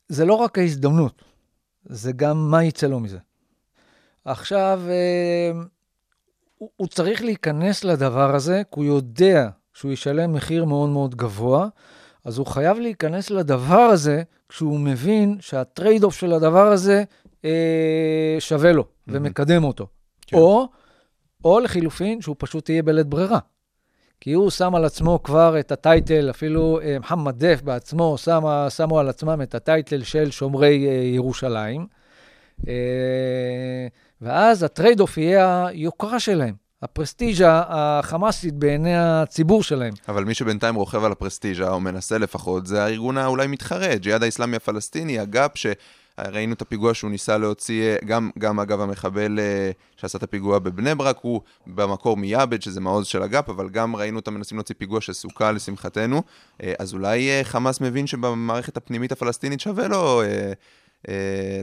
זה 0.10 0.26
לא 0.26 0.34
רק 0.34 0.58
ההזדמנות, 0.58 1.24
זה 1.86 2.12
גם 2.12 2.52
מה 2.52 2.64
יצא 2.64 2.88
לו 2.88 3.00
מזה. 3.00 3.18
עכשיו, 4.26 4.82
אה, 4.90 5.62
הוא, 6.58 6.70
הוא 6.76 6.88
צריך 6.88 7.22
להיכנס 7.22 7.84
לדבר 7.84 8.36
הזה, 8.36 8.62
כי 8.74 8.80
הוא 8.80 8.86
יודע 8.86 9.50
שהוא 9.74 9.92
ישלם 9.92 10.34
מחיר 10.34 10.66
מאוד 10.66 10.90
מאוד 10.90 11.16
גבוה, 11.16 11.68
אז 12.26 12.38
הוא 12.38 12.48
חייב 12.48 12.80
להיכנס 12.80 13.30
לדבר 13.30 13.80
הזה 13.80 14.24
כשהוא 14.50 14.80
מבין 14.80 15.38
שה 15.40 15.64
trade 15.64 16.04
off 16.04 16.16
של 16.16 16.34
הדבר 16.34 16.68
הזה 16.68 17.04
אה, 17.46 18.36
שווה 18.40 18.72
לו 18.72 18.84
ומקדם 19.08 19.64
אותו. 19.64 19.88
כן. 20.28 20.38
או, 20.38 20.68
או 21.46 21.60
לחילופין, 21.60 22.22
שהוא 22.22 22.36
פשוט 22.40 22.70
יהיה 22.70 22.84
בלית 22.84 23.08
ברירה. 23.08 23.40
כי 24.22 24.34
הוא 24.34 24.50
שם 24.50 24.76
על 24.76 24.86
עצמו 24.86 25.24
כבר 25.24 25.60
את 25.60 25.72
ה 25.72 25.80
title, 25.80 26.30
אפילו 26.30 26.80
אה, 26.84 26.98
מוחמד 27.00 27.46
דף 27.46 27.62
בעצמו 27.62 28.18
שמה, 28.18 28.70
שמו 28.70 29.00
על 29.00 29.10
עצמם 29.10 29.42
את 29.42 29.56
ה 29.56 29.64
title 29.64 30.04
של 30.04 30.32
שומרי 30.32 30.88
אה, 30.88 30.94
ירושלים. 30.94 31.88
אה, 32.68 33.88
ואז 34.22 34.64
ה 34.64 34.70
trade 34.70 35.00
off 35.00 35.18
יהיה 35.18 35.66
היוקרה 35.68 36.20
שלהם, 36.20 36.54
הפרסטיז'ה 36.82 37.64
החמאסית 37.68 38.54
בעיני 38.54 38.98
הציבור 38.98 39.64
שלהם. 39.64 39.94
אבל 40.08 40.24
מי 40.24 40.34
שבינתיים 40.34 40.76
רוכב 40.76 41.04
על 41.04 41.12
הפרסטיז'ה, 41.12 41.70
או 41.70 41.80
מנסה 41.80 42.18
לפחות, 42.18 42.68
זה 42.68 42.84
הארגון 42.84 43.18
האולי 43.18 43.48
מתחרה, 43.48 43.96
ג'יהאד 43.96 44.24
האיסלאמי 44.24 44.56
הפלסטיני, 44.56 45.20
הגאפ, 45.20 45.52
שראינו 46.28 46.54
את 46.54 46.62
הפיגוע 46.62 46.94
שהוא 46.94 47.12
ניסה 47.12 47.38
להוציא, 47.38 47.84
אה, 47.84 47.96
גם, 48.06 48.30
גם 48.40 48.60
אגב 48.60 48.82
המחבל 48.82 49.40
אה, 49.40 49.72
שעשה 49.98 50.18
את 50.18 50.24
הפיגוע 50.24 50.60
בבני 50.60 50.96
ברק, 50.96 51.18
הוא 51.22 51.42
במקור 51.68 52.18
מיעבד, 52.18 52.62
שזה 52.62 52.82
מעוז 52.82 53.08
של 53.08 53.24
הגאפ, 53.24 53.50
אבל 53.50 53.70
גם 53.70 53.96
ראינו 53.96 54.20
אותם 54.20 54.34
מנסים 54.34 54.58
להוציא 54.58 54.76
פיגוע 54.78 55.02
שסוכל 55.02 55.52
לשמחתנו. 55.52 56.22
אה, 56.64 56.74
אז 56.80 56.94
אולי 56.94 57.30
חמאס 57.44 57.82
מבין 57.82 58.08
שבמערכת 58.08 58.78
הפנימית 58.78 59.12
הפלסטינית 59.12 59.60
שווה 59.60 59.88
לו 59.88 60.22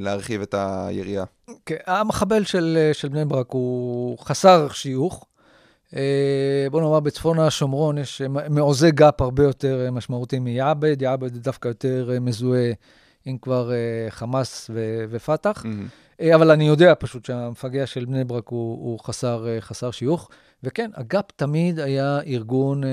להרחיב 0.00 0.42
את 0.42 0.54
היריעה. 0.58 1.24
כן, 1.66 1.76
המחבל 1.86 2.44
של, 2.44 2.90
של 2.92 3.08
בני 3.08 3.24
ברק 3.24 3.50
הוא 3.50 4.18
חסר 4.18 4.68
שיוך. 4.72 5.26
בוא 6.70 6.80
נאמר, 6.80 7.00
בצפון 7.00 7.38
השומרון 7.38 7.98
יש 7.98 8.22
מעוזי 8.50 8.90
גא"פ 8.90 9.20
הרבה 9.20 9.42
יותר 9.42 9.88
משמעותיים 9.92 10.44
מיעבד, 10.44 11.02
יעבד 11.02 11.36
דווקא 11.36 11.68
יותר 11.68 12.10
מזוהה 12.20 12.72
עם 13.26 13.38
כבר 13.38 13.72
אה, 13.72 14.06
חמאס 14.10 14.70
ו- 14.74 15.04
ופת"ח. 15.10 15.64
Mm-hmm. 15.64 15.87
אה, 16.20 16.34
אבל 16.34 16.50
אני 16.50 16.66
יודע 16.66 16.92
פשוט 16.98 17.24
שהמפגע 17.24 17.86
של 17.86 18.04
בני 18.04 18.24
ברק 18.24 18.48
הוא, 18.48 18.74
הוא 18.74 18.98
חסר, 18.98 19.48
אה, 19.48 19.60
חסר 19.60 19.90
שיוך. 19.90 20.28
וכן, 20.62 20.90
הגא"פ 20.94 21.24
תמיד 21.36 21.78
היה 21.78 22.20
ארגון, 22.26 22.84
אה, 22.84 22.90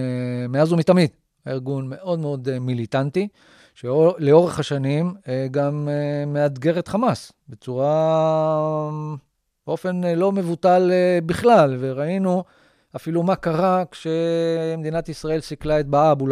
מאז 0.50 0.74
ומתמיד, 0.74 1.10
היה 1.46 1.56
ארגון 1.56 1.89
מאוד 1.89 2.19
מאוד 2.19 2.50
אה, 2.50 2.60
מיליטנטי, 2.60 3.28
שלאורך 3.76 4.60
השנים 4.60 5.13
גם 5.52 5.89
מאתגר 6.28 6.80
את 6.80 6.88
חמאס 6.88 7.32
בצורה, 7.50 8.89
באופן 9.67 10.02
לא 10.04 10.32
מבוטל 10.32 10.91
בכלל, 11.26 11.78
וראינו 11.80 12.43
אפילו 12.96 13.24
מה 13.24 13.36
קרה 13.36 13.84
כשמדינת 13.91 15.10
ישראל 15.10 15.41
סיכלה 15.41 15.80
את 15.80 15.88
באה 15.88 16.12
אבו 16.12 16.28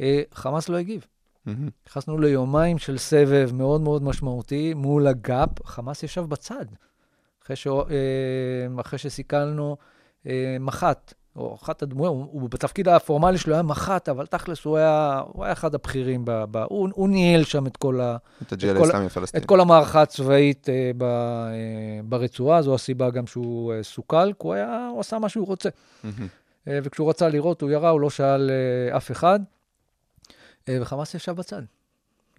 אה, 0.00 0.22
חמאס 0.34 0.68
לא 0.68 0.76
הגיב. 0.76 1.06
מהמם. 1.48 1.68
נכנסנו 1.88 2.18
ליומיים 2.18 2.78
של 2.78 2.98
סבב 2.98 3.50
מאוד 3.54 3.80
מאוד 3.80 4.02
משמעותי 4.02 4.74
מול 4.74 5.06
הגאפ, 5.06 5.48
חמאס 5.64 6.02
ישב 6.02 6.20
בצד. 6.22 6.64
אחרי, 7.44 7.56
ש... 7.56 7.66
אה, 7.66 8.80
אחרי 8.80 8.98
שסיכלנו 8.98 9.76
אה, 10.26 10.56
מח"ט, 10.60 11.14
או 11.36 11.54
אחת 11.54 11.82
הדמויות, 11.82 12.12
הוא, 12.12 12.50
בתפקיד 12.50 12.88
הפורמלי 12.88 13.38
שלו 13.38 13.54
היה 13.54 13.62
מח"ט, 13.62 14.08
אבל 14.08 14.26
תכלס 14.26 14.64
הוא 14.64 14.76
היה, 14.76 15.22
הוא 15.32 15.44
היה 15.44 15.52
אחד 15.52 15.74
הבכירים, 15.74 16.24
ב, 16.24 16.44
ב, 16.50 16.56
הוא, 16.56 16.88
הוא 16.94 17.08
ניהל 17.08 17.44
שם 17.44 17.66
את 17.66 17.76
כל, 17.76 18.00
ה, 18.00 18.16
את 18.42 18.52
הג'יהאד 18.52 18.76
כל-. 18.76 19.24
את 19.36 19.44
כל 19.46 19.60
המערכה 19.60 20.02
הצבאית 20.02 20.68
אה, 20.68 20.90
ב, 20.96 21.02
אה, 21.02 22.00
ברצועה, 22.04 22.62
זו 22.62 22.74
הסיבה 22.74 23.10
גם 23.10 23.26
שהוא 23.26 23.72
אה, 23.72 23.82
סוכל, 23.82 24.32
כי 24.32 24.38
הוא, 24.38 24.54
היה, 24.54 24.88
הוא 24.92 25.00
עשה 25.00 25.18
מה 25.18 25.28
שהוא 25.28 25.46
רוצה. 25.46 25.68
מהמם. 26.04 26.26
אה, 26.68 26.78
וכשהוא 26.82 27.10
רצה 27.10 27.28
לירות, 27.28 27.62
הוא 27.62 27.70
ירה, 27.70 27.90
הוא 27.90 28.00
לא 28.00 28.10
שאל 28.10 28.50
אה, 28.50 28.96
אף 28.96 29.10
אחד, 29.10 29.40
וחמאס 30.80 31.14
ישב 31.14 31.32
בצד, 31.32 31.62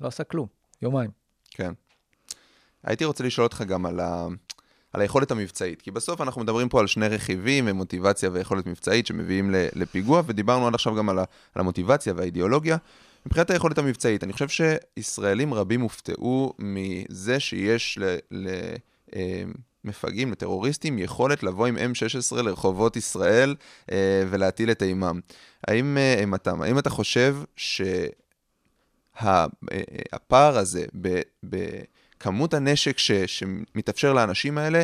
לא 0.02 0.08
עשה 0.08 0.24
כלום, 0.24 0.48
יומיים. 0.82 1.10
כן. 1.50 1.74
הייתי 2.84 3.06
רוצה 3.06 3.24
לשאול 3.24 3.46
אותך 3.46 3.62
גם 3.62 3.86
על, 3.86 4.00
ה... 4.00 4.28
על 4.94 5.02
היכולת 5.02 5.32
המבצעית, 5.32 5.82
כי 5.82 5.92
בסוף 5.92 6.22
אנחנו 6.22 6.42
מדברים 6.42 6.70
פה 6.70 6.80
על 6.80 6.88
שני 6.88 7.08
רכיבים, 7.08 7.70
מוטיבציה 7.70 8.30
ויכולת 8.34 8.66
מבצעית 8.66 9.08
שמביאים 9.08 9.52
לפיגוע, 9.52 10.22
ודיברנו 10.26 10.68
עד 10.68 10.74
עכשיו 10.76 10.96
גם 10.96 11.10
על, 11.10 11.20
ה... 11.20 11.24
על 11.56 11.60
המוטיבציה 11.60 12.14
והאידיאולוגיה. 12.16 12.78
מבחינת 13.26 13.50
היכולת 13.50 13.78
המבצעית, 13.78 14.24
אני 14.24 14.34
חושב 14.34 14.48
שישראלים 14.50 15.54
רבים 15.54 15.82
הופתעו 15.82 16.54
מזה 16.60 17.40
שיש 17.40 17.98
ל... 17.98 18.18
ל... 18.32 18.50
מפגעים, 19.84 20.32
לטרוריסטים, 20.32 21.00
יכולת 21.00 21.44
לבוא 21.44 21.68
עם 21.68 21.78
M16 21.78 22.36
לרחובות 22.36 22.96
ישראל 22.96 23.56
אה, 23.92 24.24
ולהטיל 24.30 24.72
את 24.72 24.84
אימם. 24.84 25.20
האם, 25.68 25.98
אה, 25.98 26.20
אימתם, 26.20 26.62
האם 26.62 26.80
אתה 26.80 26.90
חושב 26.90 27.36
שהפער 29.16 29.38
הזה 30.58 30.86
ב- 31.02 31.22
בכמות 31.44 32.54
הנשק 32.54 32.98
ש, 32.98 33.12
שמתאפשר 33.12 34.14
לאנשים 34.14 34.58
האלה, 34.58 34.82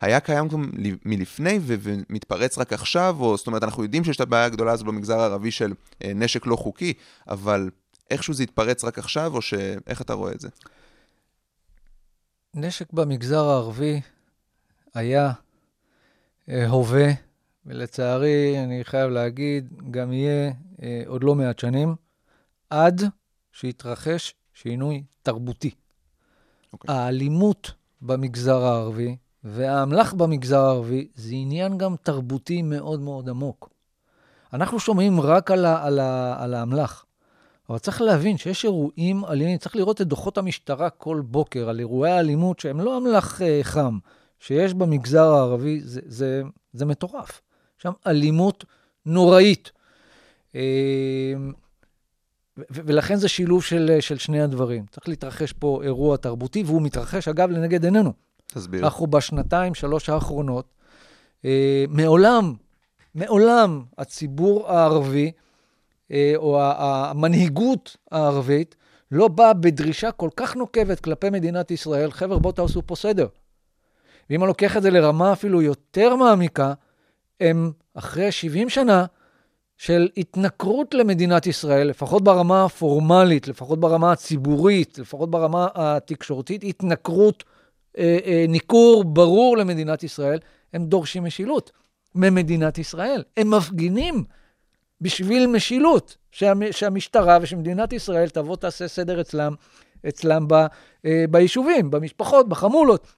היה 0.00 0.20
קיים 0.20 0.48
גם 0.48 0.70
מלפני 1.04 1.58
ומתפרץ 1.62 2.58
רק 2.58 2.72
עכשיו, 2.72 3.16
או 3.20 3.36
זאת 3.36 3.46
אומרת, 3.46 3.62
אנחנו 3.62 3.82
יודעים 3.82 4.04
שיש 4.04 4.16
את 4.16 4.20
הבעיה 4.20 4.44
הגדולה 4.44 4.72
הזו 4.72 4.84
במגזר 4.84 5.20
הערבי 5.20 5.50
של 5.50 5.72
אה, 6.04 6.12
נשק 6.14 6.46
לא 6.46 6.56
חוקי, 6.56 6.92
אבל 7.28 7.70
איכשהו 8.10 8.34
זה 8.34 8.42
התפרץ 8.42 8.84
רק 8.84 8.98
עכשיו, 8.98 9.34
או 9.34 9.42
שאיך 9.42 10.02
אתה 10.02 10.12
רואה 10.12 10.32
את 10.32 10.40
זה? 10.40 10.48
נשק 12.54 12.92
במגזר 12.92 13.44
הערבי 13.44 14.00
היה, 14.96 15.32
אה, 16.48 16.68
הווה, 16.68 17.08
ולצערי, 17.66 18.64
אני 18.64 18.84
חייב 18.84 19.10
להגיד, 19.10 19.72
גם 19.90 20.12
יהיה 20.12 20.52
אה, 20.82 21.02
עוד 21.06 21.24
לא 21.24 21.34
מעט 21.34 21.58
שנים, 21.58 21.94
עד 22.70 23.02
שיתרחש 23.52 24.34
שינוי 24.54 25.02
תרבותי. 25.22 25.70
אוקיי. 26.72 26.94
האלימות 26.94 27.72
במגזר 28.02 28.64
הערבי 28.64 29.16
והאמל"ח 29.44 30.12
במגזר 30.12 30.60
הערבי 30.60 31.08
זה 31.14 31.34
עניין 31.34 31.78
גם 31.78 31.94
תרבותי 32.02 32.62
מאוד 32.62 33.00
מאוד 33.00 33.28
עמוק. 33.28 33.70
אנחנו 34.52 34.80
שומעים 34.80 35.20
רק 35.20 35.50
על, 35.50 35.64
ה, 35.64 35.86
על, 35.86 35.98
ה, 35.98 36.36
על 36.44 36.54
האמל"ח, 36.54 37.04
אבל 37.70 37.78
צריך 37.78 38.02
להבין 38.02 38.38
שיש 38.38 38.64
אירועים 38.64 39.24
אלימים, 39.24 39.58
צריך 39.58 39.76
לראות 39.76 40.00
את 40.00 40.06
דוחות 40.06 40.38
המשטרה 40.38 40.90
כל 40.90 41.22
בוקר 41.24 41.68
על 41.68 41.78
אירועי 41.78 42.12
האלימות 42.12 42.58
שהם 42.58 42.80
לא 42.80 42.96
אמל"ח 42.96 43.42
אה, 43.42 43.60
חם, 43.62 43.98
שיש 44.40 44.74
במגזר 44.74 45.24
הערבי, 45.24 45.80
זה, 45.80 46.00
זה, 46.06 46.42
זה 46.72 46.84
מטורף. 46.84 47.40
שם 47.78 47.92
אלימות 48.06 48.64
נוראית. 49.06 49.70
אה, 50.54 51.34
ולכן 52.70 53.16
זה 53.16 53.28
שילוב 53.28 53.62
של, 53.64 53.96
של 54.00 54.18
שני 54.18 54.42
הדברים. 54.42 54.84
צריך 54.90 55.08
להתרחש 55.08 55.52
פה 55.52 55.80
אירוע 55.82 56.16
תרבותי, 56.16 56.62
והוא 56.66 56.82
מתרחש, 56.82 57.28
אגב, 57.28 57.50
לנגד 57.50 57.84
עינינו. 57.84 58.12
תסביר. 58.46 58.84
אנחנו 58.84 59.06
בשנתיים, 59.06 59.74
שלוש 59.74 60.08
האחרונות, 60.08 60.74
אה, 61.44 61.84
מעולם, 61.88 62.54
מעולם 63.14 63.84
הציבור 63.98 64.68
הערבי, 64.72 65.32
אה, 66.10 66.32
או 66.36 66.60
המנהיגות 66.60 67.96
הערבית, 68.10 68.76
לא 69.10 69.28
באה 69.28 69.52
בדרישה 69.52 70.12
כל 70.12 70.30
כך 70.36 70.56
נוקבת 70.56 71.00
כלפי 71.00 71.30
מדינת 71.30 71.70
ישראל, 71.70 72.10
חבר'ה, 72.10 72.38
בואו 72.38 72.52
תעשו 72.52 72.82
פה 72.86 72.96
סדר. 72.96 73.26
ואם 74.30 74.42
אני 74.42 74.48
לוקח 74.48 74.76
את 74.76 74.82
זה 74.82 74.90
לרמה 74.90 75.32
אפילו 75.32 75.62
יותר 75.62 76.16
מעמיקה, 76.16 76.72
הם 77.40 77.72
אחרי 77.94 78.32
70 78.32 78.68
שנה 78.68 79.06
של 79.76 80.08
התנכרות 80.16 80.94
למדינת 80.94 81.46
ישראל, 81.46 81.86
לפחות 81.86 82.24
ברמה 82.24 82.64
הפורמלית, 82.64 83.48
לפחות 83.48 83.80
ברמה 83.80 84.12
הציבורית, 84.12 84.98
לפחות 84.98 85.30
ברמה 85.30 85.68
התקשורתית, 85.74 86.64
התנכרות, 86.64 87.44
אה, 87.98 88.18
אה, 88.24 88.44
ניכור 88.48 89.04
ברור 89.04 89.56
למדינת 89.56 90.02
ישראל, 90.02 90.38
הם 90.72 90.84
דורשים 90.86 91.24
משילות 91.24 91.72
ממדינת 92.14 92.78
ישראל. 92.78 93.22
הם 93.36 93.54
מפגינים 93.54 94.24
בשביל 95.00 95.46
משילות, 95.46 96.16
שהמ- 96.32 96.72
שהמשטרה 96.72 97.38
ושמדינת 97.42 97.92
ישראל 97.92 98.28
תבוא 98.28 98.56
תעשה 98.56 98.88
סדר 98.88 99.20
אצלם, 99.20 99.54
אצלם 100.08 100.48
ב, 100.48 100.54
אה, 101.04 101.24
ביישובים, 101.30 101.90
במשפחות, 101.90 102.48
בחמולות. 102.48 103.12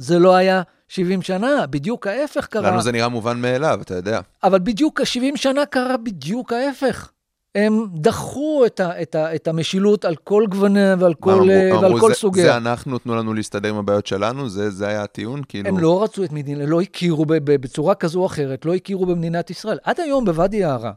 זה 0.00 0.18
לא 0.18 0.34
היה 0.34 0.62
70 0.88 1.22
שנה, 1.22 1.66
בדיוק 1.70 2.06
ההפך 2.06 2.46
קרה. 2.46 2.70
לנו 2.70 2.82
זה 2.82 2.92
נראה 2.92 3.08
מובן 3.08 3.40
מאליו, 3.40 3.78
אתה 3.82 3.94
יודע. 3.94 4.20
אבל 4.42 4.58
בדיוק 4.58 5.00
ה-70 5.00 5.36
שנה 5.36 5.66
קרה 5.66 5.96
בדיוק 5.96 6.52
ההפך. 6.52 7.10
הם 7.54 7.86
דחו 7.94 8.62
את, 8.66 8.80
ה, 8.80 9.02
את, 9.02 9.14
ה, 9.14 9.34
את 9.34 9.48
המשילות 9.48 10.04
על 10.04 10.16
כל 10.16 10.44
גווניה 10.50 10.96
ועל 10.98 11.14
כל, 11.14 11.34
מה, 11.46 11.52
אה, 11.52 11.68
אמרו- 11.70 11.80
ועל 11.82 11.90
אמרו, 11.92 12.00
כל 12.00 12.08
זה- 12.08 12.14
סוגיה. 12.14 12.44
זה 12.44 12.56
אנחנו, 12.56 12.98
תנו 12.98 13.16
לנו 13.16 13.34
להסתדר 13.34 13.68
עם 13.68 13.76
הבעיות 13.76 14.06
שלנו? 14.06 14.48
זה 14.48 14.70
זה 14.70 14.88
היה 14.88 15.02
הטיעון? 15.02 15.42
כאילו... 15.48 15.68
הם 15.68 15.78
לא 15.78 16.02
רצו 16.02 16.24
את 16.24 16.32
מדינה, 16.32 16.66
לא 16.66 16.80
הכירו 16.80 17.24
ב, 17.26 17.32
ב, 17.34 17.56
בצורה 17.56 17.94
כזו 17.94 18.20
או 18.20 18.26
אחרת, 18.26 18.64
לא 18.64 18.74
הכירו 18.74 19.06
במדינת 19.06 19.50
ישראל. 19.50 19.78
עד 19.84 20.00
היום 20.00 20.24
בוואדי 20.24 20.64
עארה, 20.64 20.92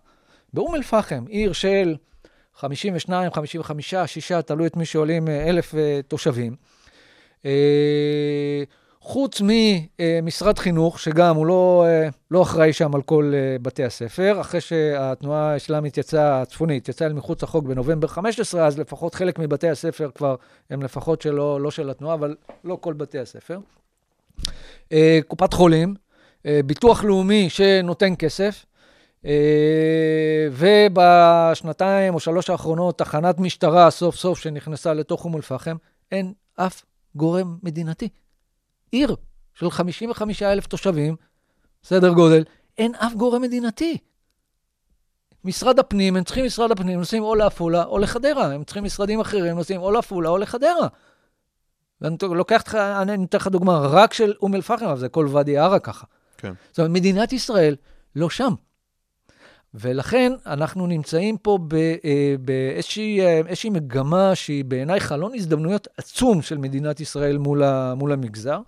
באום 0.54 0.76
אל-פחם, 0.76 1.24
עיר 1.28 1.54
של 1.54 1.96
52, 2.60 3.32
55, 3.32 3.96
6, 4.06 4.32
תלוי 4.32 4.68
את 4.68 4.78
מי 4.78 4.86
שעולים 4.86 5.28
אה, 5.28 5.50
אלף 5.50 5.76
אה, 5.76 6.00
תושבים. 6.08 6.56
אה, 7.46 7.52
חוץ 9.04 9.42
ממשרד 9.42 10.60
חינוך, 10.60 11.00
שגם 11.00 11.36
הוא 11.36 11.46
לא, 11.46 11.86
אה, 11.88 12.10
לא 12.32 12.42
אחראי 12.42 12.74
שם 12.74 12.96
על 12.96 13.02
כל 13.02 13.32
אה, 13.36 13.58
בתי 13.62 13.84
הספר, 13.84 14.38
אחרי 14.42 14.62
שהתנועה 14.62 15.54
האסלאמית 15.54 15.98
יצאה, 15.98 16.42
הצפונית, 16.42 16.89
יצאה 16.89 17.08
אל 17.08 17.13
מחוץ 17.13 17.44
לחוק 17.44 17.66
בנובמבר 17.66 18.08
15, 18.08 18.68
אז 18.68 18.80
לפחות 18.80 19.16
חלק 19.16 19.39
מבתי 19.39 19.70
הספר 19.70 20.10
כבר 20.16 20.36
הם 20.70 20.84
לפחות 20.84 21.22
שלא 21.22 21.62
לא 21.62 21.72
של 21.72 21.89
התנועה, 21.89 22.16
אבל 22.16 22.36
לא 22.63 22.78
כל 22.82 22.94
בתי 22.94 23.20
הספר. 23.20 23.60
אה, 24.92 25.20
קופת 25.28 25.54
חולים, 25.54 25.96
ביטוח 26.66 27.04
לאומי 27.04 27.50
שנותן 27.50 28.13
כסף, 28.20 28.66
ובשנתיים 30.52 32.13
או 32.13 32.20
שלוש 32.20 32.50
האחרונות, 32.50 32.98
תחנת 32.98 33.39
משטרה 33.39 33.92
סוף 33.92 34.16
סוף 34.16 34.39
שנכנסה 34.39 34.94
לתוך 34.94 35.26
אום 35.26 35.36
אל-פחם, 35.36 35.76
אין 36.12 36.34
אף 36.56 36.84
גורם 37.16 37.58
מדינתי. 37.63 38.10
עיר 38.93 39.15
של 39.53 39.69
55 39.69 40.43
אלף 40.43 40.67
תושבים, 40.67 41.15
סדר 41.84 42.13
גודל, 42.13 42.43
אין 42.77 42.95
אף 42.95 43.13
גורם 43.13 43.41
מדינתי. 43.41 43.97
משרד 45.43 45.79
הפנים, 45.79 46.15
הם 46.15 46.23
צריכים 46.23 46.45
משרד 46.45 46.71
הפנים, 46.71 46.99
נוסעים 46.99 47.23
או 47.23 47.36
לעפולה 47.36 47.84
או 47.84 47.97
לחדרה, 47.99 48.53
הם 48.53 48.63
צריכים 48.63 48.84
משרדים 48.84 49.19
אחרים, 49.19 49.56
נוסעים 49.56 49.82
או 49.82 49.91
לעפולה 49.91 50.29
או 50.29 50.38
לחדרה. 50.38 50.88
ואני 52.01 52.15
לוקח 52.21 52.62
אותך, 52.62 52.75
אני 52.75 53.25
אתן 53.25 53.38
לך 53.38 53.47
דוגמה, 53.47 53.79
רק 53.79 54.13
של 54.13 54.34
אום 54.41 54.56
אל-פחם, 54.56 54.86
אבל 54.86 54.99
זה 54.99 55.10
כל 55.10 55.27
ואדי 55.32 55.58
עארה 55.58 55.79
ככה. 55.79 56.06
כן. 56.38 56.53
זאת 56.69 56.79
אומרת, 56.79 56.91
מדינת 56.91 57.34
ישראל 57.34 57.75
לא 58.15 58.29
שם. 58.29 58.53
ולכן 59.74 60.34
אנחנו 60.46 60.88
נמצאים 60.88 61.38
פה 61.38 61.58
אה, 62.06 62.36
באיזושהי 62.40 63.22
אה, 63.22 63.42
מגמה 63.72 64.36
שהיא 64.36 64.66
בעיניי 64.66 65.00
חלון 65.00 65.36
הזדמנויות 65.36 65.88
עצום 65.98 66.42
של 66.42 66.58
מדינת 66.58 67.00
ישראל 67.00 67.38
מול, 67.38 67.64
ה, 67.64 67.94
מול 67.96 68.12
המגזר, 68.12 68.60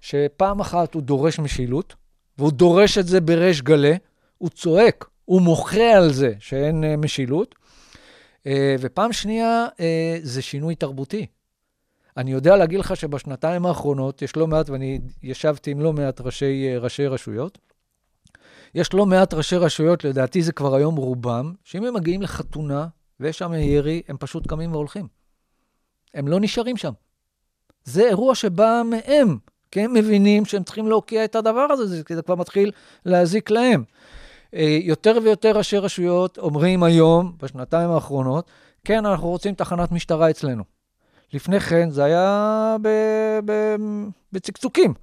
שפעם 0.00 0.60
אחת 0.60 0.94
הוא 0.94 1.02
דורש 1.02 1.38
משילות, 1.38 1.94
והוא 2.38 2.52
דורש 2.52 2.98
את 2.98 3.06
זה 3.06 3.20
בריש 3.20 3.62
גלי, 3.62 3.98
הוא 4.38 4.50
צועק, 4.50 5.08
הוא 5.24 5.42
מוחה 5.42 5.92
על 5.92 6.12
זה 6.12 6.32
שאין 6.38 6.84
אה, 6.84 6.96
משילות, 6.96 7.54
ופעם 8.80 9.12
שנייה 9.12 9.66
זה 10.22 10.42
שינוי 10.42 10.74
תרבותי. 10.74 11.26
אני 12.16 12.32
יודע 12.32 12.56
להגיד 12.56 12.80
לך 12.80 12.96
שבשנתיים 12.96 13.66
האחרונות 13.66 14.22
יש 14.22 14.36
לא 14.36 14.46
מעט, 14.46 14.70
ואני 14.70 14.98
ישבתי 15.22 15.70
עם 15.70 15.80
לא 15.80 15.92
מעט 15.92 16.20
ראשי, 16.20 16.76
ראשי 16.78 17.06
רשויות, 17.06 17.58
יש 18.74 18.94
לא 18.94 19.06
מעט 19.06 19.34
ראשי 19.34 19.56
רשויות, 19.56 20.04
לדעתי 20.04 20.42
זה 20.42 20.52
כבר 20.52 20.74
היום 20.74 20.96
רובם, 20.96 21.52
שאם 21.64 21.84
הם 21.84 21.94
מגיעים 21.94 22.22
לחתונה 22.22 22.86
ויש 23.20 23.38
שם 23.38 23.52
ירי, 23.54 24.02
הם 24.08 24.16
פשוט 24.16 24.46
קמים 24.46 24.72
והולכים. 24.72 25.06
הם 26.14 26.28
לא 26.28 26.40
נשארים 26.40 26.76
שם. 26.76 26.92
זה 27.84 28.08
אירוע 28.08 28.34
שבא 28.34 28.82
מהם, 28.84 29.38
כי 29.70 29.80
הם 29.80 29.94
מבינים 29.94 30.44
שהם 30.44 30.64
צריכים 30.64 30.88
להוקיע 30.88 31.24
את 31.24 31.34
הדבר 31.34 31.66
הזה, 31.70 32.04
כי 32.04 32.14
זה 32.14 32.22
כבר 32.22 32.34
מתחיל 32.34 32.70
להזיק 33.04 33.50
להם. 33.50 33.84
אה, 34.54 34.78
יותר 34.82 35.18
ויותר 35.22 35.58
ראשי 35.58 35.78
רשויות 35.78 36.38
אומרים 36.38 36.82
היום, 36.82 37.32
בשנתיים 37.42 37.90
האחרונות, 37.90 38.50
כן, 38.84 39.06
אנחנו 39.06 39.28
רוצים 39.28 39.54
תחנת 39.54 39.92
משטרה 39.92 40.30
אצלנו. 40.30 40.64
לפני 41.32 41.60
כן 41.60 41.90
זה 41.90 42.04
היה 42.04 42.76
ב- 42.82 43.40
ב- 43.44 43.76
בצקצוקים. 44.32 44.94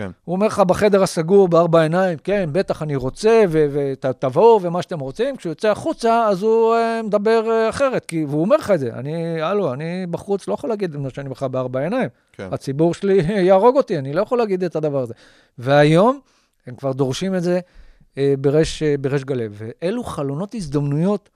כן. 0.00 0.10
הוא 0.24 0.34
אומר 0.34 0.46
לך 0.46 0.60
בחדר 0.60 1.02
הסגור 1.02 1.48
בארבע 1.48 1.82
עיניים, 1.82 2.18
כן, 2.24 2.48
בטח 2.52 2.82
אני 2.82 2.96
רוצה, 2.96 3.44
ותבואו 3.50 4.62
ומה 4.62 4.82
שאתם 4.82 5.00
רוצים. 5.00 5.36
כשהוא 5.36 5.50
יוצא 5.50 5.70
החוצה, 5.70 6.28
אז 6.28 6.42
הוא 6.42 6.74
uh, 6.74 7.06
מדבר 7.06 7.42
uh, 7.46 7.70
אחרת, 7.70 8.04
כי, 8.04 8.24
והוא 8.24 8.40
אומר 8.40 8.56
לך 8.56 8.70
את 8.70 8.80
זה. 8.80 8.90
אני, 8.94 9.42
הלו, 9.42 9.72
אני 9.72 10.06
בחוץ 10.10 10.48
לא 10.48 10.54
יכול 10.54 10.70
להגיד 10.70 10.96
מה 10.96 11.10
שאני 11.10 11.28
לך 11.28 11.42
בארבע 11.42 11.80
עיניים. 11.80 12.08
כן. 12.32 12.48
הציבור 12.52 12.94
שלי 12.94 13.22
יהרוג 13.48 13.76
אותי, 13.76 13.98
אני 13.98 14.12
לא 14.12 14.22
יכול 14.22 14.38
להגיד 14.38 14.64
את 14.64 14.76
הדבר 14.76 15.02
הזה. 15.02 15.14
והיום, 15.58 16.20
הם 16.66 16.76
כבר 16.76 16.92
דורשים 16.92 17.34
את 17.34 17.42
זה 17.42 17.60
uh, 18.14 18.16
בריש, 18.38 18.82
uh, 18.82 19.00
בריש 19.00 19.24
גלי. 19.24 19.48
ואלו 19.50 20.04
חלונות 20.04 20.54
הזדמנויות, 20.54 21.30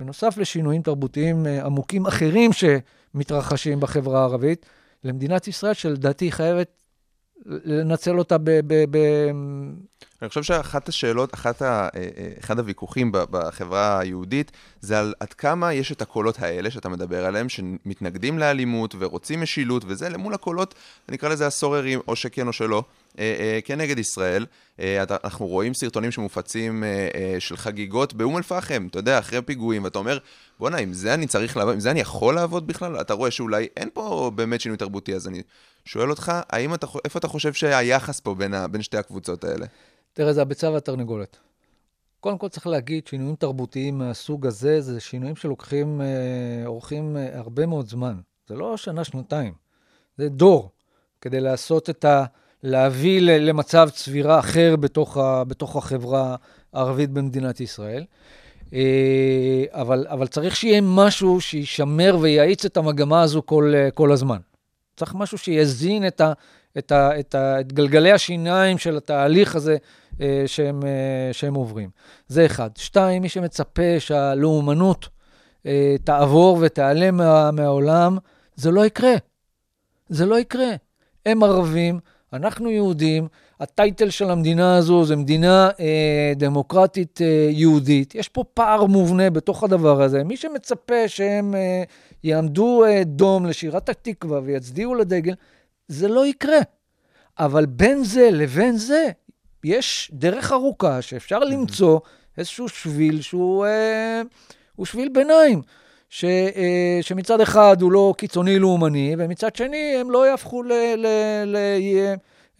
בנוסף 0.00 0.38
לשינויים 0.38 0.82
תרבותיים 0.82 1.46
uh, 1.46 1.66
עמוקים 1.66 2.06
אחרים 2.06 2.50
שמתרחשים 2.52 3.80
בחברה 3.80 4.20
הערבית, 4.20 4.66
למדינת 5.04 5.48
ישראל, 5.48 5.72
שלדעתי 5.72 6.32
חייבת 6.32 6.80
לנצל 7.46 8.18
אותה 8.18 8.38
ב... 8.38 8.50
ב, 8.66 8.84
ב 8.90 8.98
אני 10.22 10.28
חושב 10.28 10.42
שאחת 10.42 10.88
השאלות, 10.88 11.34
אחת 11.34 11.62
ה, 11.62 11.88
אה, 11.94 12.08
אה, 12.16 12.32
אחד 12.40 12.58
הוויכוחים 12.58 13.12
בחברה 13.12 13.98
היהודית, 13.98 14.52
זה 14.80 14.98
על 14.98 15.14
עד 15.20 15.32
כמה 15.32 15.72
יש 15.72 15.92
את 15.92 16.02
הקולות 16.02 16.38
האלה 16.38 16.70
שאתה 16.70 16.88
מדבר 16.88 17.26
עליהם, 17.26 17.48
שמתנגדים 17.48 18.38
לאלימות 18.38 18.94
ורוצים 18.98 19.40
משילות, 19.40 19.84
וזה 19.86 20.08
למול 20.08 20.34
הקולות, 20.34 20.74
נקרא 21.08 21.28
לזה 21.28 21.46
הסוררים, 21.46 22.00
או 22.08 22.16
שכן 22.16 22.46
או 22.46 22.52
שלא, 22.52 22.84
כנגד 23.64 23.98
ישראל. 23.98 24.46
אה, 24.80 25.04
אנחנו 25.24 25.46
רואים 25.46 25.74
סרטונים 25.74 26.10
שמופצים 26.10 26.84
אה, 26.84 27.08
אה, 27.14 27.40
של 27.40 27.56
חגיגות 27.56 28.14
באום 28.14 28.36
אל-פחם, 28.36 28.86
אתה 28.90 28.98
יודע, 28.98 29.18
אחרי 29.18 29.42
פיגועים, 29.42 29.84
ואתה 29.84 29.98
אומר, 29.98 30.18
בואנה, 30.58 30.76
עם 30.76 30.92
זה 30.92 31.14
אני 31.14 31.26
צריך 31.26 31.56
לעבוד, 31.56 31.74
עם 31.74 31.80
זה 31.80 31.90
אני 31.90 32.00
יכול 32.00 32.34
לעבוד 32.34 32.66
בכלל? 32.66 33.00
אתה 33.00 33.14
רואה 33.14 33.30
שאולי 33.30 33.68
אין 33.76 33.88
פה 33.92 34.30
באמת 34.34 34.60
שינוי 34.60 34.78
תרבותי, 34.78 35.14
אז 35.14 35.28
אני 35.28 35.42
שואל 35.84 36.10
אותך, 36.10 36.32
אתה, 36.74 36.86
איפה 37.04 37.18
אתה 37.18 37.28
חושב 37.28 37.52
שהיחס 37.52 38.20
פה 38.20 38.34
בין, 38.34 38.54
ה, 38.54 38.66
בין 38.66 38.82
שתי 38.82 38.96
הקבוצות 38.96 39.44
האלה? 39.44 39.66
תראה, 40.12 40.32
זה 40.32 40.42
הביצה 40.42 40.70
והתרנגולת. 40.70 41.36
קודם 42.20 42.38
כל 42.38 42.48
צריך 42.48 42.66
להגיד, 42.66 43.06
שינויים 43.06 43.36
תרבותיים 43.36 43.98
מהסוג 43.98 44.46
הזה, 44.46 44.80
זה 44.80 45.00
שינויים 45.00 45.36
שלוקחים, 45.36 46.00
אה, 46.00 46.66
אורכים 46.66 47.16
אה, 47.16 47.38
הרבה 47.38 47.66
מאוד 47.66 47.88
זמן. 47.88 48.20
זה 48.48 48.54
לא 48.54 48.76
שנה, 48.76 49.04
שנתיים. 49.04 49.52
זה 50.18 50.28
דור, 50.28 50.70
כדי 51.20 51.40
לעשות 51.40 51.90
את 51.90 52.04
ה... 52.04 52.24
להביא 52.62 53.20
למצב 53.20 53.88
צבירה 53.92 54.38
אחר 54.38 54.76
בתוך, 54.76 55.16
ה, 55.16 55.44
בתוך 55.44 55.76
החברה 55.76 56.36
הערבית 56.72 57.10
במדינת 57.10 57.60
ישראל. 57.60 58.04
אה, 58.74 59.64
אבל, 59.70 60.06
אבל 60.08 60.26
צריך 60.26 60.56
שיהיה 60.56 60.80
משהו 60.80 61.40
שישמר 61.40 62.16
ויאיץ 62.20 62.64
את 62.64 62.76
המגמה 62.76 63.22
הזו 63.22 63.42
כל, 63.46 63.72
אה, 63.76 63.90
כל 63.90 64.12
הזמן. 64.12 64.38
צריך 64.96 65.14
משהו 65.14 65.38
שיזין 65.38 66.06
את, 66.06 66.20
ה, 66.20 66.32
את, 66.78 66.92
ה, 66.92 67.20
את, 67.20 67.34
ה, 67.34 67.60
את 67.60 67.72
גלגלי 67.72 68.12
השיניים 68.12 68.78
של 68.78 68.96
התהליך 68.96 69.56
הזה 69.56 69.76
אה, 70.20 70.42
שהם, 70.46 70.80
שהם 71.32 71.54
עוברים. 71.54 71.90
זה 72.28 72.46
אחד. 72.46 72.70
שתיים, 72.76 73.22
מי 73.22 73.28
שמצפה 73.28 73.82
שהלאומנות 73.98 75.08
תעבור 76.04 76.58
ותיעלם 76.60 77.16
מה, 77.16 77.50
מהעולם, 77.50 78.18
זה 78.54 78.70
לא 78.70 78.86
יקרה. 78.86 79.14
זה 80.08 80.26
לא 80.26 80.38
יקרה. 80.38 80.70
הם 81.26 81.42
ערבים, 81.42 82.00
אנחנו 82.32 82.70
יהודים, 82.70 83.28
הטייטל 83.60 84.10
של 84.10 84.30
המדינה 84.30 84.76
הזו 84.76 85.04
זה 85.04 85.16
מדינה 85.16 85.70
אה, 85.80 86.32
דמוקרטית 86.36 87.20
אה, 87.22 87.48
יהודית. 87.50 88.14
יש 88.14 88.28
פה 88.28 88.44
פער 88.54 88.86
מובנה 88.86 89.30
בתוך 89.30 89.64
הדבר 89.64 90.02
הזה. 90.02 90.24
מי 90.24 90.36
שמצפה 90.36 91.08
שהם 91.08 91.54
אה, 91.54 91.82
יעמדו 92.24 92.84
אה, 92.84 93.02
דום 93.04 93.46
לשירת 93.46 93.88
התקווה 93.88 94.40
ויצדיעו 94.44 94.94
לדגל, 94.94 95.34
זה 95.88 96.08
לא 96.08 96.26
יקרה. 96.26 96.58
אבל 97.38 97.66
בין 97.66 98.04
זה 98.04 98.28
לבין 98.32 98.76
זה, 98.76 99.08
יש 99.64 100.10
דרך 100.14 100.52
ארוכה 100.52 101.02
שאפשר 101.02 101.38
למצוא 101.38 102.00
איזשהו 102.38 102.68
שביל 102.68 103.20
שהוא 103.20 103.66
אה, 103.66 104.22
שביל 104.84 105.08
ביניים. 105.08 105.62
ש, 106.10 106.24
אה, 106.24 106.98
שמצד 107.02 107.40
אחד 107.40 107.82
הוא 107.82 107.92
לא 107.92 108.14
קיצוני 108.18 108.58
לאומני, 108.58 109.14
ומצד 109.18 109.56
שני 109.56 109.96
הם 110.00 110.10
לא 110.10 110.26
יהפכו 110.26 110.62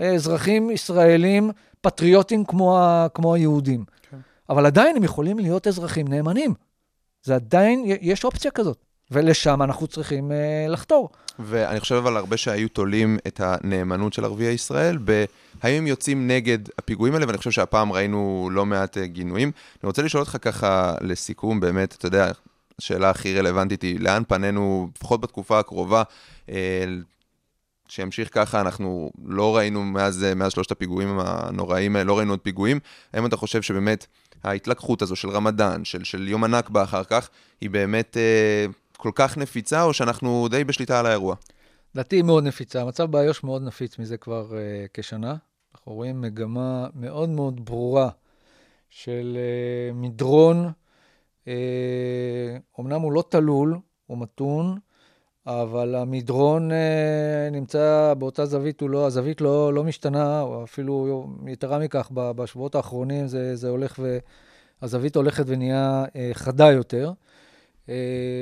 לאזרחים 0.01 0.71
ישראלים 0.71 1.51
פטריוטים 1.81 2.45
כמו, 2.45 2.79
ה, 2.79 3.07
כמו 3.15 3.35
היהודים. 3.35 3.85
כן. 4.11 4.17
אבל 4.49 4.67
עדיין 4.67 4.97
הם 4.97 5.05
יכולים 5.05 5.39
להיות 5.39 5.67
אזרחים 5.67 6.09
נאמנים. 6.09 6.55
זה 7.23 7.35
עדיין, 7.35 7.85
יש 8.01 8.25
אופציה 8.25 8.51
כזאת, 8.51 8.79
ולשם 9.11 9.63
אנחנו 9.63 9.87
צריכים 9.87 10.33
אה, 10.33 10.67
לחתור. 10.69 11.09
ואני 11.39 11.81
חושב 11.81 11.95
אבל 11.95 12.17
הרבה 12.17 12.37
שהיו 12.37 12.69
תולים 12.69 13.19
את 13.27 13.41
הנאמנות 13.45 14.13
של 14.13 14.25
ערביי 14.25 14.53
ישראל, 14.53 14.99
ב... 15.05 15.25
האם 15.63 15.75
הם 15.79 15.87
יוצאים 15.87 16.27
נגד 16.27 16.59
הפיגועים 16.79 17.15
האלה, 17.15 17.27
ואני 17.27 17.39
חושב 17.39 17.51
שהפעם 17.51 17.93
ראינו 17.93 18.49
לא 18.53 18.67
מעט 18.67 18.99
אה, 18.99 19.07
גינויים. 19.07 19.53
אני 19.83 19.87
רוצה 19.87 20.03
לשאול 20.03 20.21
אותך 20.21 20.37
ככה 20.43 20.95
לסיכום, 21.01 21.61
באמת, 21.61 21.95
אתה 21.99 22.07
יודע, 22.07 22.31
השאלה 22.81 23.11
הכי 23.11 23.39
רלוונטית 23.39 23.83
היא, 23.83 24.01
לאן 24.01 24.23
פנינו, 24.29 24.89
לפחות 24.97 25.21
בתקופה 25.21 25.59
הקרובה, 25.59 26.03
אה, 26.49 26.85
שימשיך 27.89 28.29
ככה, 28.33 28.61
אנחנו 28.61 29.11
לא 29.25 29.57
ראינו 29.57 29.85
מאז, 29.85 30.25
אה, 30.25 30.35
מאז 30.35 30.53
שלושת 30.53 30.71
הפיגועים 30.71 31.19
הנוראים, 31.21 31.97
האלה, 31.97 32.05
לא 32.05 32.19
ראינו 32.19 32.33
עוד 32.33 32.41
פיגועים. 32.41 32.81
האם 33.13 33.27
אתה 33.27 33.37
חושב 33.37 33.63
שבאמת 33.63 34.07
ההתלקחות 34.45 35.03
הזו 35.03 35.17
של 35.17 35.31
רמדאן, 35.31 35.85
של, 35.85 36.05
של 36.05 36.29
יום 36.29 36.45
הנכבה 36.45 36.83
אחר 36.83 37.05
כך, 37.05 37.29
היא 37.61 37.71
באמת 37.71 38.17
אה, 38.17 38.67
כל 38.97 39.11
כך 39.15 39.37
נפיצה, 39.37 39.83
או 39.83 39.93
שאנחנו 39.93 40.49
די 40.51 40.65
בשליטה 40.65 41.01
על 41.01 41.07
האירוע? 41.07 41.35
לדעתי 41.95 42.17
היא 42.17 42.25
מאוד 42.25 42.45
נפיצה. 42.45 42.83
המצב 42.83 43.11
באיו"ש 43.11 43.45
מאוד 43.45 43.63
נפיץ 43.63 43.99
מזה 43.99 44.17
כבר 44.17 44.47
uh, 44.51 44.89
כשנה. 44.95 45.37
אנחנו 45.75 45.93
רואים 45.93 46.21
מגמה 46.21 46.87
מאוד 46.95 47.29
מאוד 47.29 47.65
ברורה 47.65 48.09
של 48.91 49.37
uh, 49.37 49.95
מדרון. 49.95 50.71
אומנם 52.79 53.01
הוא 53.01 53.13
לא 53.13 53.25
תלול, 53.31 53.79
הוא 54.07 54.19
מתון, 54.19 54.79
אבל 55.47 55.95
המדרון 55.95 56.71
uh, 56.71 56.75
נמצא 57.53 58.15
באותה 58.19 58.47
זווית, 58.47 58.83
לא, 58.83 59.07
הזווית 59.07 59.41
לא, 59.41 59.75
לא 59.75 59.85
משתנה, 59.85 60.43
או 60.43 60.65
אפילו 60.65 61.27
יתרה 61.47 61.79
מכך, 61.79 62.11
בשבועות 62.13 62.75
האחרונים 62.75 63.27
זה, 63.27 63.57
זה 63.57 63.69
הולך 63.69 63.97
ו... 63.99 64.19
הזווית 64.83 65.17
הולכת 65.17 65.45
ונהיה 65.47 66.05
uh, 66.07 66.15
חדה 66.33 66.73
יותר, 66.73 67.13
uh, 67.87 67.91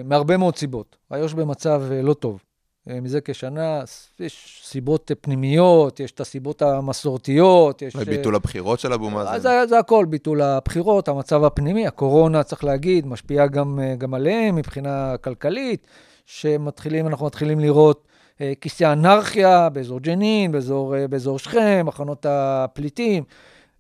מהרבה 0.05 0.37
מאוד 0.37 0.57
סיבות. 0.57 0.97
איו"ש 1.13 1.35
במצב 1.35 1.83
uh, 1.91 2.07
לא 2.07 2.15
טוב. 2.15 2.43
אה, 2.91 3.01
מזה 3.01 3.21
כשנה, 3.21 3.83
יש 4.21 4.63
סיבות 4.65 5.11
פנימיות, 5.21 6.01
יש 6.01 6.13
את 6.13 6.21
הסיבות 6.21 6.63
המסורתיות, 6.63 7.83
יש... 7.83 7.95
אולי 7.95 8.05
ביטול 8.05 8.35
הבחירות 8.35 8.81
של 8.81 8.93
אבו 8.93 9.11
מאזן. 9.11 9.33
אז 9.33 9.43
זה, 9.43 9.67
זה 9.69 9.79
הכל, 9.79 10.07
ביטול 10.09 10.43
הבחירות, 10.43 11.09
המצב 11.09 11.45
הפנימי, 11.45 11.87
הקורונה, 11.87 12.43
צריך 12.43 12.65
להגיד, 12.65 13.07
משפיעה 13.07 13.47
גם, 13.47 13.81
אה, 13.83 13.95
גם 13.97 14.15
עליהם 14.15 14.57
מבחינה 14.57 15.15
כלכלית, 15.17 15.87
שמתחילים, 16.27 17.07
אנחנו 17.07 17.27
מתחילים 17.27 17.61
לראות 17.61 18.09
אה, 18.41 18.53
כיסי 18.61 18.87
אנרכיה 18.87 19.69
באזור 19.69 20.01
ג'נין, 20.01 20.53
באזור, 20.53 20.97
אה, 20.97 21.09
באזור 21.09 21.39
שכם, 21.39 21.87
מחנות 21.87 22.27
הפליטים. 22.29 23.25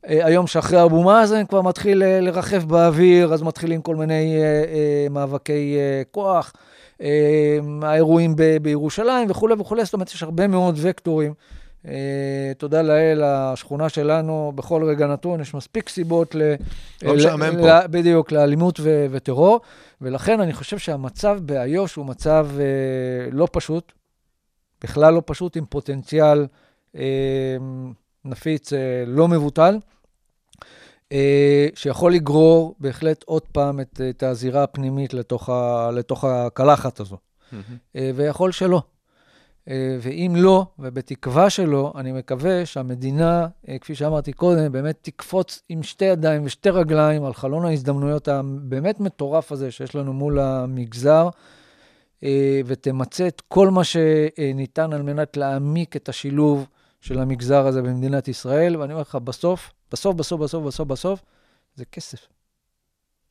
אה, 0.08 0.26
היום 0.26 0.46
שאחרי 0.46 0.82
אבו 0.82 1.02
מאזן 1.02 1.46
כבר 1.46 1.62
מתחיל 1.62 2.02
אה, 2.02 2.20
לרחף 2.20 2.64
באוויר, 2.64 3.34
אז 3.34 3.42
מתחילים 3.42 3.82
כל 3.82 3.96
מיני 3.96 4.37
אה, 4.37 4.42
אה, 4.42 5.06
מאבקי 5.11 5.76
אה, 5.76 6.02
כוח. 6.11 6.52
אה, 7.02 7.58
האירועים 7.82 8.37
בירושלים 8.62 9.30
וכולי 9.30 9.54
וכולי, 9.58 9.84
זאת 9.84 9.94
אומרת, 9.94 10.08
יש 10.08 10.22
הרבה 10.22 10.46
מאוד 10.46 10.74
וקטורים. 10.78 11.34
אה, 11.87 12.52
תודה 12.58 12.82
לאל, 12.82 13.22
השכונה 13.24 13.88
שלנו, 13.88 14.52
בכל 14.54 14.84
רגע 14.84 15.06
נתון, 15.06 15.40
יש 15.40 15.54
מספיק 15.54 15.88
סיבות 15.88 16.34
ל... 16.34 16.54
לא 17.02 17.14
משעמם 17.14 17.56
פה. 17.61 17.87
בדיוק, 17.87 18.32
לאלימות 18.32 18.80
ו- 18.80 19.06
וטרור, 19.11 19.61
ולכן 20.00 20.40
אני 20.40 20.52
חושב 20.52 20.78
שהמצב 20.78 21.38
באיו"ש 21.42 21.94
הוא 21.94 22.06
מצב 22.06 22.48
אה, 22.58 23.30
לא 23.32 23.48
פשוט, 23.52 23.92
בכלל 24.82 25.14
לא 25.14 25.22
פשוט, 25.26 25.56
עם 25.56 25.64
פוטנציאל 25.64 26.46
אה, 26.96 27.56
נפיץ 28.24 28.72
לא 29.06 29.28
מבוטל. 29.28 29.78
אה, 31.12 31.68
שיכול 31.75 32.12
לגרור 32.12 32.75
בהחלט 32.81 33.23
עוד 33.23 33.42
פעם 33.42 33.81
את, 33.81 34.01
את 34.11 34.23
הזירה 34.23 34.62
הפנימית 34.62 35.14
לתוך, 35.14 35.49
ה, 35.49 35.90
לתוך 35.90 36.25
הקלחת 36.25 37.01
הזו. 37.01 37.16
אה, 37.97 38.11
ויכול 38.14 38.53
שלא. 38.53 38.83
אה, 39.68 39.97
ואם 40.01 40.35
לא, 40.37 40.66
ובתקווה 40.79 41.51
שלא, 41.51 41.92
אני 41.97 42.12
מקווה 42.12 42.66
שהמדינה, 42.66 43.47
כפי 43.81 43.94
שאמרתי 43.94 44.33
קודם, 44.33 44.73
באמת 44.73 44.99
תקפוץ 45.03 45.62
עם 45.68 45.83
שתי 45.83 46.05
ידיים 46.05 46.44
ושתי 46.44 46.71
רגליים 46.71 47.25
על 47.25 47.35
חלון 47.35 47.64
ההזדמנויות 47.64 48.29
הבאמת 48.29 49.01
מטורף 49.01 49.53
הזה 49.53 49.71
שיש 49.71 49.94
לנו 49.94 50.12
מול 50.12 50.38
המגזר, 50.38 51.29
ותמצה 52.66 53.29
את 53.29 53.42
כל 53.49 53.71
מה 53.71 53.83
שניתן 53.85 54.92
על 54.92 55.03
מנת 55.03 55.37
להעמיק 55.37 55.97
את 55.97 56.09
השילוב 56.09 56.66
של 57.01 57.18
המגזר 57.18 57.66
הזה 57.66 57.83
במדינת 57.83 58.29
ישראל. 58.29 58.77
ואני 58.77 58.92
אומר 58.92 59.03
לך, 59.03 59.14
בסוף, 59.14 59.71
בסוף, 59.92 60.16
בסוף, 60.16 60.40
בסוף, 60.40 60.64
בסוף, 60.64 60.88
בסוף, 60.88 61.20
זה 61.74 61.85
כסף. 61.85 62.18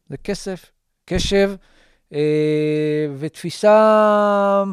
זה 0.09 0.17
כסף, 0.17 0.71
קשב 1.05 1.51
ותפיסה... 3.19 4.63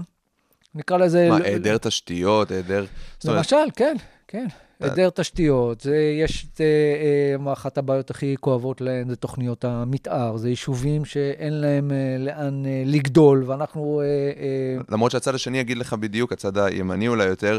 נקרא 0.74 0.96
לזה... 0.96 1.28
מה, 1.30 1.38
לא- 1.38 1.44
היעדר 1.44 1.78
תשתיות, 1.78 2.50
היעדר... 2.50 2.84
אומרת, 3.24 3.36
למשל, 3.36 3.70
כן, 3.76 3.96
כן. 4.28 4.46
היעדר 4.80 5.10
תשתיות, 5.10 5.80
זה, 5.80 5.96
יש 5.96 6.46
את 6.54 6.60
אה, 6.60 7.52
אחת 7.52 7.78
הבעיות 7.78 8.10
הכי 8.10 8.36
כואבות 8.40 8.80
להן, 8.80 9.08
זה 9.08 9.16
תוכניות 9.16 9.64
המתאר, 9.64 10.36
זה 10.36 10.48
יישובים 10.48 11.04
שאין 11.04 11.52
להם 11.52 11.90
אה, 11.90 12.16
לאן 12.18 12.66
אה, 12.66 12.82
לגדול, 12.86 13.44
ואנחנו... 13.46 14.00
אה, 14.00 14.06
אה, 14.06 14.82
למרות 14.88 15.10
שהצד 15.10 15.34
השני 15.34 15.58
יגיד 15.58 15.78
לך 15.78 15.92
בדיוק, 15.92 16.32
הצד 16.32 16.58
הימני 16.58 17.08
אולי 17.08 17.24
יותר, 17.24 17.58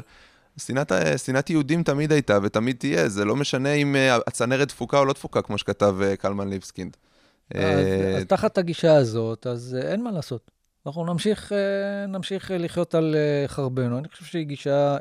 שנאת, 0.57 1.49
יהודים 1.49 1.83
תמיד 1.83 2.11
הייתה 2.11 2.37
ותמיד 2.43 2.75
תהיה, 2.79 3.09
זה 3.09 3.25
לא 3.25 3.35
משנה 3.35 3.73
אם 3.73 3.95
אה, 3.95 4.15
הצנרת 4.27 4.67
תפוקה 4.67 4.99
או 4.99 5.05
לא 5.05 5.13
תפוקה, 5.13 5.41
כמו 5.41 5.57
שכתב 5.57 5.95
אה, 6.03 6.15
קלמן 6.15 6.49
ליבסקינד. 6.49 6.97
אז, 7.53 7.59
אה, 7.59 8.17
אז 8.17 8.25
תחת 8.25 8.57
הגישה 8.57 8.95
הזאת, 8.95 9.47
אז 9.47 9.77
אין 9.81 10.03
מה 10.03 10.11
לעשות. 10.11 10.51
אנחנו 10.85 11.05
נמשיך, 11.05 11.51
נמשיך 12.07 12.51
לחיות 12.55 12.95
על 12.95 13.15
חרבנו. 13.47 13.97
אני 13.97 14.07
חושב 14.07 14.25
שהיא 14.25 14.45
גישה 14.45 14.97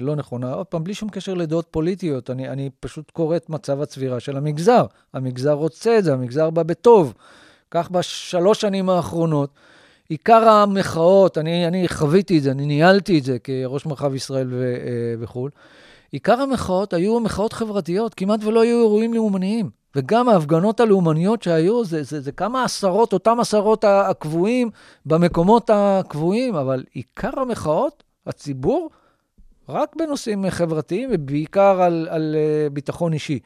לא 0.00 0.16
נכונה. 0.16 0.52
עוד 0.52 0.66
פעם, 0.66 0.84
בלי 0.84 0.94
שום 0.94 1.08
קשר 1.08 1.34
לדעות 1.34 1.66
פוליטיות, 1.70 2.30
אני, 2.30 2.48
אני 2.48 2.70
פשוט 2.80 3.10
קורא 3.10 3.36
את 3.36 3.50
מצב 3.50 3.80
הצבירה 3.82 4.20
של 4.20 4.36
המגזר. 4.36 4.86
המגזר 5.14 5.52
רוצה 5.52 5.98
את 5.98 6.04
זה, 6.04 6.12
המגזר 6.12 6.50
בא 6.50 6.62
בטוב. 6.62 7.14
כך 7.70 7.90
בשלוש 7.90 8.60
שנים 8.60 8.90
האחרונות, 8.90 9.50
עיקר 10.08 10.48
המחאות, 10.48 11.38
אני, 11.38 11.66
אני 11.66 11.88
חוויתי 11.88 12.38
את 12.38 12.42
זה, 12.42 12.50
אני 12.50 12.66
ניהלתי 12.66 13.18
את 13.18 13.24
זה 13.24 13.38
כראש 13.38 13.86
מרחב 13.86 14.14
ישראל 14.14 14.48
ו, 14.50 14.62
אה, 14.62 15.14
וכו', 15.20 15.48
עיקר 16.12 16.40
המחאות 16.40 16.92
היו 16.92 17.20
מחאות 17.20 17.52
חברתיות, 17.52 18.14
כמעט 18.14 18.44
ולא 18.44 18.60
היו 18.60 18.80
אירועים 18.80 19.14
לאומניים. 19.14 19.70
וגם 19.96 20.28
ההפגנות 20.28 20.80
הלאומניות 20.80 21.42
שהיו, 21.42 21.84
זה, 21.84 22.02
זה, 22.02 22.20
זה 22.20 22.32
כמה 22.32 22.64
עשרות, 22.64 23.12
אותם 23.12 23.40
עשרות 23.40 23.84
הקבועים 23.84 24.70
במקומות 25.06 25.70
הקבועים, 25.72 26.54
אבל 26.54 26.84
עיקר 26.92 27.40
המחאות, 27.40 28.04
הציבור, 28.26 28.90
רק 29.68 29.96
בנושאים 29.96 30.50
חברתיים 30.50 31.10
ובעיקר 31.12 31.82
על, 31.82 32.08
על 32.10 32.36
אה, 32.38 32.70
ביטחון 32.70 33.12
אישי. 33.12 33.38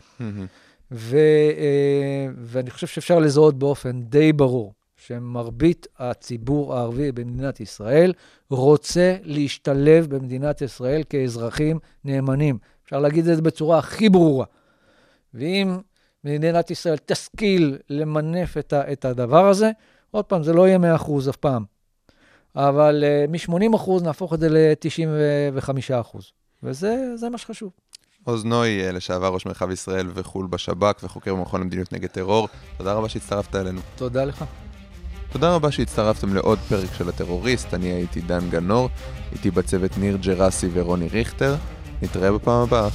ו, 0.93 1.17
אה, 1.59 2.27
ואני 2.43 2.71
חושב 2.71 2.87
שאפשר 2.87 3.19
לזהות 3.19 3.59
באופן 3.59 4.03
די 4.03 4.33
ברור 4.33 4.75
שמרבית 5.11 5.87
הציבור 5.99 6.77
הערבי 6.77 7.13
במדינת 7.13 7.61
ישראל 7.61 8.13
רוצה 8.51 9.17
להשתלב 9.23 10.07
במדינת 10.15 10.63
ישראל 10.63 11.03
כאזרחים 11.09 11.79
נאמנים. 12.05 12.59
אפשר 12.85 12.99
להגיד 12.99 13.29
את 13.29 13.37
זה 13.37 13.43
בצורה 13.43 13.79
הכי 13.79 14.09
ברורה. 14.09 14.47
ואם 15.35 15.79
מדינת 16.25 16.71
ישראל 16.71 16.97
תשכיל 16.97 17.79
למנף 17.91 18.59
את, 18.59 18.73
ה, 18.73 18.93
את 18.93 19.05
הדבר 19.05 19.49
הזה, 19.49 19.71
עוד 20.11 20.25
פעם, 20.25 20.43
זה 20.43 20.53
לא 20.53 20.69
יהיה 20.69 20.97
100% 20.97 21.31
אף 21.31 21.37
פעם, 21.37 21.65
אבל 22.57 23.05
uh, 23.07 23.31
מ-80% 23.31 24.03
נהפוך 24.03 24.35
את 24.35 24.41
זה 24.41 24.49
ל-95%. 24.49 26.19
וזה 26.63 27.17
זה 27.17 27.31
מה 27.31 27.39
שחשוב. 27.39 27.71
עוז 28.25 28.45
נוי, 28.45 28.87
אה, 28.87 28.93
לשעבר 28.93 29.29
ראש 29.29 29.47
מרחב 29.47 29.71
ישראל 29.71 30.07
וחו"ל 30.15 30.47
בשב"כ 30.47 31.01
וחוקר 31.03 31.35
במכון 31.35 31.61
למדיניות 31.61 31.93
נגד 31.93 32.09
טרור, 32.09 32.49
תודה 32.77 32.93
רבה 32.93 33.09
שהצטרפת 33.09 33.57
אלינו. 33.57 33.81
תודה 33.97 34.25
לך. 34.25 34.45
תודה 35.33 35.55
רבה 35.55 35.71
שהצטרפתם 35.71 36.35
לעוד 36.35 36.59
פרק 36.59 36.95
של 36.99 37.09
הטרוריסט, 37.09 37.75
אני 37.75 37.87
הייתי 37.87 38.21
דן 38.21 38.51
גנור, 38.51 38.89
איתי 39.33 39.51
בצוות 39.51 39.99
ניר 39.99 40.17
ג'רסי 40.17 40.69
ורוני 40.73 41.09
ריכטר, 41.09 41.57
נתראה 42.03 42.33
בפעם 42.33 42.63
הבאה. 42.63 42.89